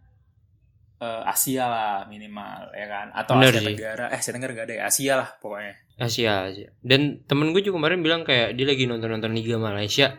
eh, 1.00 1.22
Asia 1.26 1.66
lah 1.66 1.94
minimal 2.06 2.72
ya 2.72 2.88
kan 2.88 3.08
atau 3.12 3.36
Bener 3.36 3.50
Asia 3.50 3.60
sih. 3.60 3.68
Tenggara 3.70 4.06
eh 4.08 4.18
Asia 4.18 4.32
Tenggara 4.32 4.52
gak 4.54 4.66
ada 4.66 4.76
ya 4.76 4.84
Asia 4.86 5.14
lah 5.16 5.30
pokoknya 5.38 5.74
Asia 5.96 6.34
Asia. 6.48 6.70
Dan 6.80 7.02
temen 7.24 7.52
gue 7.52 7.62
juga 7.62 7.78
kemarin 7.78 8.00
bilang 8.00 8.22
kayak 8.22 8.54
dia 8.54 8.66
lagi 8.66 8.86
nonton-nonton 8.86 9.34
Liga 9.34 9.58
Malaysia. 9.58 10.18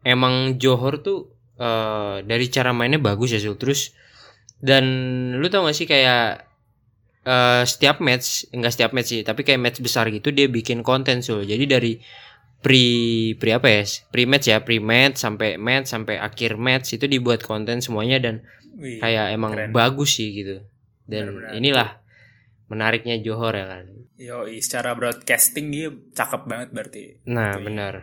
Emang 0.00 0.56
Johor 0.56 1.00
tuh 1.00 1.28
eh, 1.56 2.22
dari 2.22 2.46
cara 2.48 2.70
mainnya 2.70 2.96
bagus 2.96 3.32
ya 3.32 3.40
Zul. 3.40 3.56
Terus 3.56 3.92
dan 4.60 4.84
lu 5.34 5.46
tau 5.46 5.64
gak 5.64 5.74
sih 5.74 5.84
kayak 5.84 6.44
eh, 7.22 7.62
setiap 7.64 7.98
match 7.98 8.48
enggak 8.50 8.72
setiap 8.72 8.90
match 8.90 9.08
sih 9.08 9.20
tapi 9.20 9.40
kayak 9.40 9.58
match 9.58 9.78
besar 9.78 10.08
gitu 10.08 10.28
dia 10.28 10.46
bikin 10.46 10.80
konten 10.80 11.20
Zul. 11.20 11.42
Jadi 11.42 11.64
dari 11.64 11.92
pre 12.56 12.86
pre 13.34 13.50
apa 13.52 13.68
ya 13.70 13.82
pre 14.06 14.24
match 14.24 14.46
ya 14.46 14.60
pre 14.60 14.76
match 14.78 15.16
sampai 15.18 15.56
match 15.56 15.88
sampai 15.88 16.16
akhir 16.16 16.54
match 16.54 16.92
itu 16.92 17.04
dibuat 17.06 17.40
konten 17.40 17.80
semuanya 17.80 18.20
dan 18.20 18.44
Wih, 18.72 18.96
kayak 18.98 19.32
emang 19.32 19.52
keren. 19.54 19.70
bagus 19.70 20.14
sih 20.14 20.28
gitu 20.30 20.60
dan 21.04 21.32
Benar-benar. 21.32 21.52
inilah 21.54 21.88
menariknya 22.66 23.16
Johor 23.18 23.52
ya 23.52 23.66
kan 23.66 23.84
yo 24.14 24.44
secara 24.54 24.92
broadcasting 24.92 25.72
dia 25.72 25.88
cakep 26.10 26.42
banget 26.44 26.68
berarti 26.70 27.02
nah 27.24 27.50
Gitu 27.50 27.56
ya. 27.56 27.64
benar 27.64 27.94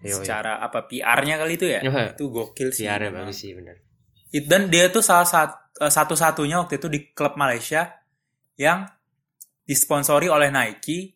Yoi. 0.00 0.14
secara 0.14 0.52
apa 0.58 0.88
PR-nya 0.88 1.36
kali 1.36 1.54
itu 1.54 1.66
ya 1.66 1.80
Iya. 1.82 2.16
itu 2.16 2.24
gokil 2.26 2.68
sih 2.70 2.88
PR-nya 2.88 3.12
bagus 3.12 3.36
sih 3.36 3.52
benar 3.52 3.76
dan 4.42 4.62
dia 4.68 4.88
tuh 4.88 5.00
salah 5.00 5.24
sat- 5.24 5.67
eh, 5.78 5.92
satu-satunya 5.92 6.58
waktu 6.66 6.82
itu 6.82 6.88
di 6.90 7.00
klub 7.14 7.38
Malaysia 7.38 7.88
yang 8.58 8.86
disponsori 9.62 10.26
oleh 10.26 10.50
Nike 10.50 11.14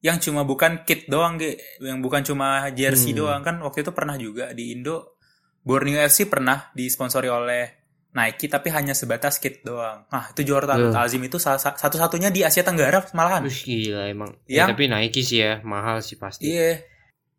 yang 0.00 0.16
cuma 0.16 0.48
bukan 0.48 0.82
kit 0.88 1.06
doang 1.12 1.36
Ge. 1.36 1.60
yang 1.84 2.00
bukan 2.00 2.24
cuma 2.24 2.64
jersey 2.72 3.12
Hmm. 3.12 3.20
doang 3.20 3.40
kan 3.44 3.56
waktu 3.60 3.84
itu 3.84 3.92
pernah 3.92 4.16
juga 4.16 4.50
di 4.56 4.72
Indo 4.72 5.20
Borneo 5.60 6.00
FC 6.00 6.24
pernah 6.24 6.72
disponsori 6.72 7.28
oleh 7.28 7.80
Nike 8.10 8.50
tapi 8.50 8.74
hanya 8.74 8.90
sebatas 8.96 9.38
kit 9.38 9.62
doang. 9.62 10.02
Nah, 10.10 10.34
itu 10.34 10.42
Jordan 10.42 10.90
Loh. 10.90 10.96
Azim 10.96 11.22
itu 11.22 11.38
satu-satunya 11.38 12.34
di 12.34 12.42
Asia 12.42 12.66
Tenggara 12.66 13.06
malahan. 13.14 13.46
Wih, 13.46 13.54
gila 13.54 14.10
emang. 14.10 14.34
Ya, 14.50 14.66
tapi 14.66 14.90
Nike 14.90 15.22
sih 15.22 15.46
ya, 15.46 15.62
mahal 15.62 16.02
sih 16.02 16.18
pasti. 16.18 16.50
Iya. 16.50 16.82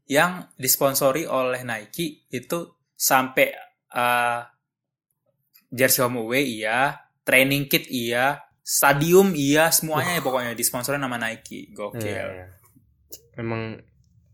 Yang 0.08 0.32
disponsori 0.56 1.28
oleh 1.28 1.68
Nike 1.68 2.24
itu 2.32 2.72
sampai 2.96 3.52
uh, 3.92 4.48
jersey 5.72 6.04
home 6.04 6.20
away 6.22 6.44
iya, 6.44 7.00
training 7.24 7.72
kit 7.72 7.88
iya, 7.88 8.44
stadium 8.62 9.34
iya, 9.34 9.72
semuanya 9.74 10.20
ya 10.20 10.22
pokoknya 10.22 10.52
disponsori 10.54 11.00
nama 11.00 11.18
Nike. 11.18 11.72
Gokil. 11.74 12.06
Iya, 12.06 12.24
iya. 12.28 12.48
Emang 13.40 13.80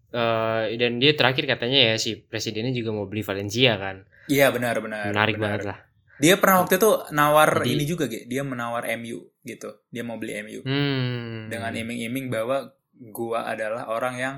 eh 0.08 0.63
dan 0.80 1.04
dia 1.04 1.13
terakhir 1.13 1.45
katanya 1.45 1.93
ya 1.93 1.95
si 2.00 2.15
presidennya 2.17 2.71
juga 2.73 2.89
mau 2.95 3.06
beli 3.06 3.21
Valencia 3.23 3.78
kan. 3.78 4.04
Iya 4.28 4.52
benar 4.52 4.82
benar. 4.84 5.13
Menarik 5.13 5.38
benar. 5.39 5.45
banget 5.45 5.62
lah. 5.69 5.78
Dia 6.17 6.34
pernah 6.41 6.65
waktu 6.65 6.82
itu 6.82 6.91
nawar 7.13 7.62
Jadi- 7.62 7.71
ini 7.78 7.84
juga, 7.86 8.10
Ge. 8.10 8.26
Dia 8.26 8.41
menawar 8.41 8.89
MU 8.97 9.30
gitu. 9.45 9.86
Dia 9.93 10.02
mau 10.02 10.17
beli 10.17 10.34
MU. 10.41 10.62
Hmm. 10.65 11.45
Dengan 11.45 11.71
iming-iming 11.78 12.34
bahwa 12.34 12.73
gua 13.13 13.45
adalah 13.45 13.86
orang 13.93 14.15
yang 14.17 14.36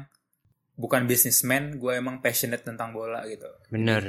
bukan 0.75 1.07
bisnismen, 1.07 1.79
gua 1.79 1.95
emang 1.95 2.19
passionate 2.19 2.67
tentang 2.67 2.91
bola 2.91 3.23
gitu. 3.31 3.47
Bener. 3.71 4.03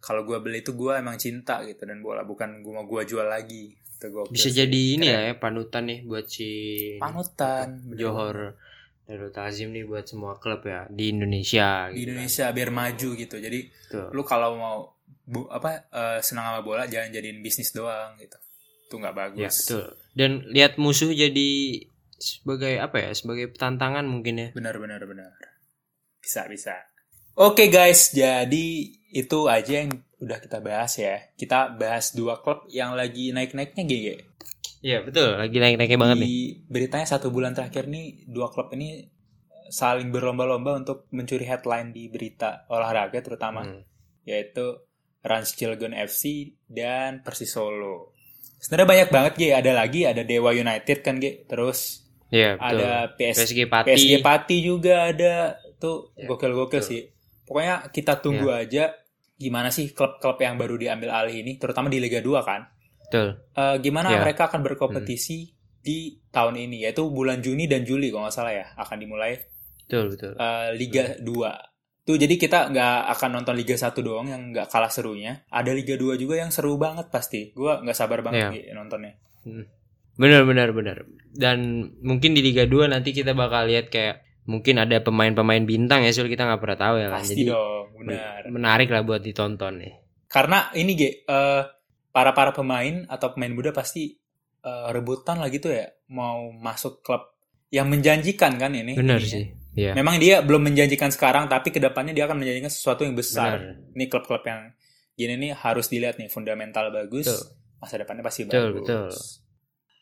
Kalau 0.00 0.24
gua 0.24 0.40
beli 0.40 0.64
itu 0.64 0.72
gua 0.72 0.98
emang 0.98 1.20
cinta 1.20 1.60
gitu 1.62 1.84
dan 1.84 2.00
bola 2.00 2.24
bukan 2.24 2.64
gua 2.64 2.80
mau 2.80 2.86
gua 2.88 3.04
jual 3.04 3.24
lagi. 3.24 3.76
Itu 3.76 4.08
gokil 4.08 4.32
Bisa 4.32 4.48
sih. 4.48 4.64
jadi 4.64 4.80
ini 4.96 5.06
Keren. 5.06 5.20
ya, 5.20 5.28
ya 5.28 5.34
panutan 5.36 5.82
nih 5.86 5.98
buat 6.08 6.26
si 6.26 6.50
panutan. 6.96 7.84
Johor 7.92 8.56
Darul 9.04 9.34
Tazim 9.34 9.74
nih 9.74 9.84
buat 9.84 10.06
semua 10.06 10.38
klub 10.38 10.62
ya 10.64 10.86
di 10.88 11.10
Indonesia. 11.10 11.90
di 11.90 12.00
gitu 12.00 12.14
kan. 12.14 12.14
Indonesia 12.16 12.46
biar 12.54 12.70
maju 12.70 13.08
gitu. 13.18 13.36
Jadi 13.36 13.60
Tuh. 13.90 14.08
lu 14.14 14.22
kalau 14.22 14.54
mau 14.56 14.76
bu, 15.26 15.50
apa 15.50 15.84
eh, 15.90 16.18
senang 16.22 16.48
sama 16.48 16.60
bola 16.62 16.86
jangan 16.86 17.10
jadiin 17.12 17.42
bisnis 17.42 17.74
doang 17.74 18.16
gitu. 18.16 18.38
Itu 18.88 18.94
nggak 18.96 19.14
bagus. 19.14 19.38
Ya 19.42 19.50
betul. 19.50 19.84
Dan 20.16 20.30
lihat 20.48 20.78
musuh 20.78 21.10
jadi 21.10 21.50
sebagai 22.16 22.78
apa 22.78 23.04
ya? 23.04 23.10
Sebagai 23.12 23.50
tantangan 23.52 24.06
mungkin 24.06 24.34
ya. 24.38 24.48
Benar 24.54 24.80
benar 24.80 25.02
benar. 25.04 25.34
Bisa 26.22 26.46
bisa. 26.46 26.89
Oke 27.34 27.68
guys, 27.68 28.10
jadi 28.10 28.66
itu 29.08 29.38
aja 29.46 29.72
yang 29.80 29.90
udah 30.18 30.38
kita 30.38 30.58
bahas 30.60 30.92
ya. 30.94 31.30
Kita 31.32 31.72
bahas 31.72 32.12
dua 32.12 32.38
klub 32.38 32.68
yang 32.68 32.92
lagi 32.92 33.30
naik-naiknya 33.30 33.82
GG. 33.82 34.06
Iya 34.80 34.98
betul. 35.02 35.36
Lagi 35.36 35.56
naik-naiknya 35.56 35.98
banget 35.98 36.16
Di 36.16 36.22
nih. 36.22 36.38
beritanya 36.66 37.06
satu 37.06 37.28
bulan 37.28 37.52
terakhir 37.52 37.86
nih 37.86 38.24
dua 38.26 38.48
klub 38.48 38.72
ini 38.72 39.04
saling 39.68 40.10
berlomba-lomba 40.10 40.74
untuk 40.74 41.06
mencuri 41.10 41.44
headline 41.44 41.90
di 41.90 42.08
berita 42.08 42.66
olahraga 42.66 43.20
terutama 43.20 43.62
Hmm. 43.62 43.82
yaitu 44.22 44.82
Rans 45.20 45.52
Cilegon 45.52 45.92
FC 45.92 46.52
dan 46.66 47.20
Persis 47.20 47.52
Solo. 47.52 48.16
Sebenarnya 48.58 48.88
banyak 48.88 49.08
banget 49.10 49.32
G, 49.36 49.42
ada 49.52 49.72
lagi 49.72 50.04
ada 50.04 50.20
Dewa 50.20 50.50
United 50.50 51.00
kan 51.00 51.16
G, 51.16 51.44
terus 51.46 52.04
Iya 52.28 52.56
betul. 52.56 52.80
ada 52.80 52.90
PS, 53.12 53.36
PSG 53.38 53.60
Pati. 53.66 53.86
PSG 53.90 54.12
Pati 54.20 54.56
juga 54.60 55.08
ada 55.08 55.34
tuh 55.76 56.12
Ya, 56.14 56.24
gokil-gokil 56.26 56.78
betul. 56.78 56.88
sih. 56.88 57.02
Pokoknya 57.50 57.90
kita 57.90 58.22
tunggu 58.22 58.54
aja 58.54 58.94
gimana 59.34 59.74
sih 59.74 59.90
klub-klub 59.90 60.38
yang 60.38 60.54
baru 60.54 60.78
diambil 60.78 61.10
alih 61.10 61.42
ini, 61.42 61.58
terutama 61.58 61.90
di 61.90 61.98
Liga 61.98 62.22
2 62.22 62.46
kan. 62.46 62.70
Betul. 63.02 63.42
Eh, 63.58 63.76
gimana 63.82 64.14
Ya. 64.14 64.22
mereka 64.22 64.46
akan 64.46 64.62
berkompetisi 64.62 65.50
di 65.82 66.14
tahun 66.30 66.54
ini, 66.60 66.86
yaitu 66.86 67.10
bulan 67.10 67.42
Juni 67.42 67.66
dan 67.66 67.82
Juli 67.82 68.14
kalau 68.14 68.28
nggak 68.28 68.36
salah 68.36 68.54
ya, 68.54 68.70
akan 68.78 68.96
dimulai 68.96 69.34
Betul 69.82 70.14
betul. 70.14 70.38
eh, 70.38 70.70
Liga 70.78 71.18
2. 71.18 72.06
Tuh 72.06 72.16
jadi 72.16 72.34
kita 72.36 72.70
nggak 72.70 72.96
akan 73.18 73.30
nonton 73.42 73.58
Liga 73.58 73.74
1 73.74 73.98
doang 73.98 74.30
yang 74.30 74.54
nggak 74.54 74.70
kalah 74.70 74.86
serunya. 74.88 75.42
Ada 75.50 75.74
Liga 75.74 75.98
2 75.98 76.14
juga 76.14 76.38
yang 76.38 76.54
seru 76.54 76.78
banget 76.78 77.10
pasti. 77.10 77.50
Gua 77.50 77.82
nggak 77.82 77.96
sabar 77.98 78.22
banget. 78.22 78.54
Gi, 78.54 78.62
nontonnya. 78.70 79.18
Benar 80.14 80.44
benar 80.44 80.70
benar. 80.70 80.96
Dan 81.32 81.88
mungkin 82.04 82.36
di 82.36 82.44
Liga 82.44 82.68
2 82.68 82.86
nanti 82.86 83.10
kita 83.10 83.32
bakal 83.32 83.66
lihat 83.66 83.88
kayak 83.88 84.22
mungkin 84.50 84.82
ada 84.82 84.98
pemain-pemain 84.98 85.62
bintang 85.62 86.02
ya, 86.02 86.10
Sul 86.10 86.26
kita 86.26 86.42
nggak 86.42 86.58
pernah 86.60 86.78
tahu 86.78 86.94
ya 86.98 87.08
kan. 87.14 87.22
Pasti 87.22 87.34
Jadi 87.38 87.54
dong, 87.54 87.86
benar. 88.02 88.40
menarik 88.50 88.88
lah 88.90 89.06
buat 89.06 89.22
ditonton 89.22 89.78
nih. 89.78 89.94
Karena 90.26 90.74
ini 90.74 90.98
Ge, 90.98 91.22
eh, 91.22 91.62
para 92.10 92.34
para 92.34 92.50
pemain 92.50 93.06
atau 93.06 93.30
pemain 93.30 93.54
muda 93.54 93.70
pasti 93.70 94.10
eh, 94.60 94.86
rebutan 94.90 95.38
lah 95.38 95.48
gitu 95.48 95.70
ya 95.70 95.86
mau 96.10 96.50
masuk 96.50 97.00
klub 97.06 97.22
yang 97.70 97.86
menjanjikan 97.86 98.58
kan 98.58 98.74
ini. 98.74 98.98
Benar 98.98 99.22
ininya. 99.22 99.30
sih. 99.30 99.44
Iya. 99.70 99.94
Memang 99.94 100.18
dia 100.18 100.42
belum 100.42 100.66
menjanjikan 100.66 101.14
sekarang 101.14 101.46
tapi 101.46 101.70
ke 101.70 101.78
depannya 101.78 102.10
dia 102.10 102.26
akan 102.26 102.42
menjanjikan 102.42 102.68
sesuatu 102.68 103.06
yang 103.06 103.14
besar. 103.14 103.62
Benar. 103.62 103.94
Ini 103.94 104.04
klub-klub 104.10 104.42
yang 104.42 104.74
gini 105.14 105.34
nih 105.38 105.52
harus 105.54 105.86
dilihat 105.86 106.18
nih 106.18 106.26
fundamental 106.26 106.90
bagus. 106.90 107.30
Betul. 107.30 107.40
Masa 107.80 107.94
depannya 107.96 108.22
pasti 108.26 108.44
Betul, 108.44 108.66
bagus. 108.74 108.80
betul. 108.84 109.08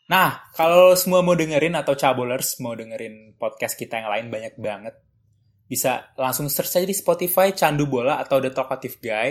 Nah, 0.09 0.49
kalau 0.51 0.97
semua 0.97 1.21
mau 1.21 1.37
dengerin 1.37 1.77
atau 1.77 1.93
cabolers 1.93 2.57
mau 2.57 2.73
dengerin 2.73 3.37
podcast 3.37 3.77
kita 3.77 4.01
yang 4.01 4.09
lain 4.09 4.27
banyak 4.27 4.57
banget. 4.57 4.97
Bisa 5.69 6.09
langsung 6.17 6.49
search 6.49 6.81
aja 6.81 6.87
di 6.87 6.97
Spotify 6.97 7.53
Candu 7.53 7.85
Bola 7.85 8.17
atau 8.17 8.41
The 8.41 8.49
Talkative 8.49 8.97
Guy. 8.97 9.29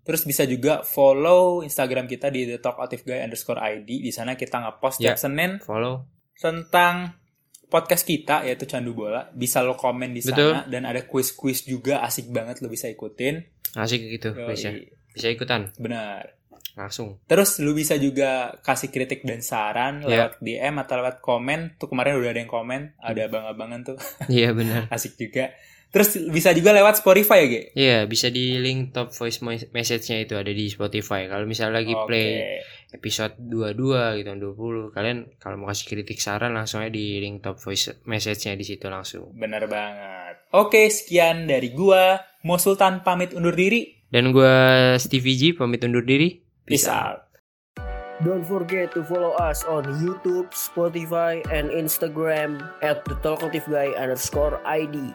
Terus 0.00 0.24
bisa 0.24 0.44
juga 0.44 0.80
follow 0.80 1.60
Instagram 1.60 2.08
kita 2.08 2.32
di 2.32 2.48
The 2.48 2.56
Talkative 2.56 3.04
Guy 3.04 3.20
underscore 3.20 3.60
ID. 3.60 4.00
Di 4.00 4.12
sana 4.12 4.32
kita 4.32 4.64
nge-post 4.64 5.00
Ya. 5.00 5.12
tiap 5.12 5.20
Senin 5.20 5.60
Follow. 5.60 6.08
tentang 6.34 7.20
podcast 7.68 8.04
kita 8.04 8.48
yaitu 8.48 8.64
Candu 8.64 8.96
Bola. 8.96 9.28
Bisa 9.28 9.60
lo 9.60 9.76
komen 9.76 10.16
di 10.16 10.24
Betul. 10.24 10.56
sana 10.56 10.64
dan 10.64 10.88
ada 10.88 11.04
quiz-quiz 11.04 11.68
juga 11.68 12.00
asik 12.00 12.32
banget 12.32 12.64
lo 12.64 12.72
bisa 12.72 12.88
ikutin. 12.88 13.44
Asik 13.76 14.00
gitu 14.08 14.32
Yoi, 14.32 14.56
bisa. 14.56 14.72
Bisa 15.14 15.28
ikutan 15.28 15.68
Benar. 15.76 16.43
Langsung. 16.74 17.20
Terus 17.24 17.58
lu 17.58 17.70
bisa 17.70 17.94
juga 17.94 18.30
kasih 18.60 18.88
kritik 18.88 19.22
dan 19.22 19.38
saran 19.38 20.00
Ya. 20.00 20.08
lewat 20.26 20.40
DM 20.40 20.74
atau 20.76 20.94
lewat 20.96 21.16
komen. 21.20 21.76
Tuh 21.76 21.86
kemarin 21.86 22.16
udah 22.16 22.30
ada 22.30 22.40
yang 22.40 22.48
komen, 22.48 22.96
ada 22.96 23.20
abang-abangan 23.24 23.80
tuh 23.84 23.96
Iya 24.32 24.50
benar. 24.50 24.88
asik 24.88 25.14
juga. 25.14 25.52
Terus 25.88 26.18
bisa 26.26 26.50
juga 26.50 26.74
lewat 26.74 26.98
Spotify 26.98 27.38
ya, 27.38 27.46
Ge? 27.46 27.62
Iya, 27.72 27.98
bisa 28.04 28.26
di 28.26 28.58
link 28.58 28.90
top 28.90 29.14
voice 29.14 29.38
message-nya 29.70 30.26
itu 30.26 30.34
ada 30.34 30.50
di 30.50 30.66
Spotify. 30.66 31.30
Kalau 31.30 31.46
misalnya 31.46 31.78
lagi 31.78 31.94
Oke. 31.94 32.06
play 32.10 32.26
episode 32.90 33.38
22 33.38 34.18
gitu 34.18 34.30
20, 34.34 34.90
kalian 34.90 35.18
kalau 35.38 35.54
mau 35.56 35.70
kasih 35.70 35.86
kritik 35.88 36.18
saran 36.18 36.50
langsung 36.50 36.82
aja 36.82 36.90
di 36.90 37.18
link 37.18 37.40
top 37.40 37.58
voice 37.58 37.94
message-nya 38.04 38.54
di 38.54 38.66
situ 38.66 38.86
langsung. 38.86 39.30
Bener 39.32 39.70
banget. 39.70 40.50
Oke, 40.50 40.90
sekian 40.90 41.46
dari 41.46 41.70
gua. 41.70 42.18
Mo 42.42 42.58
Sultan 42.58 43.00
pamit 43.00 43.30
undur 43.30 43.54
diri. 43.54 44.02
Dan 44.04 44.30
gua 44.30 44.52
Stevie 44.98 45.34
G 45.34 45.42
pamit 45.54 45.78
undur 45.80 46.02
diri. 46.02 46.42
Peace 46.66 46.88
out. 46.88 47.28
Don't 48.24 48.46
forget 48.46 48.94
to 48.94 49.04
follow 49.04 49.36
us 49.36 49.64
on 49.64 49.84
YouTube, 50.00 50.48
Spotify, 50.54 51.44
and 51.52 51.68
Instagram 51.68 52.62
at 52.80 53.04
the 53.04 53.16
Talkative 53.20 53.68
Guy 53.68 53.92
underscore 53.98 54.64
ID. 54.64 55.12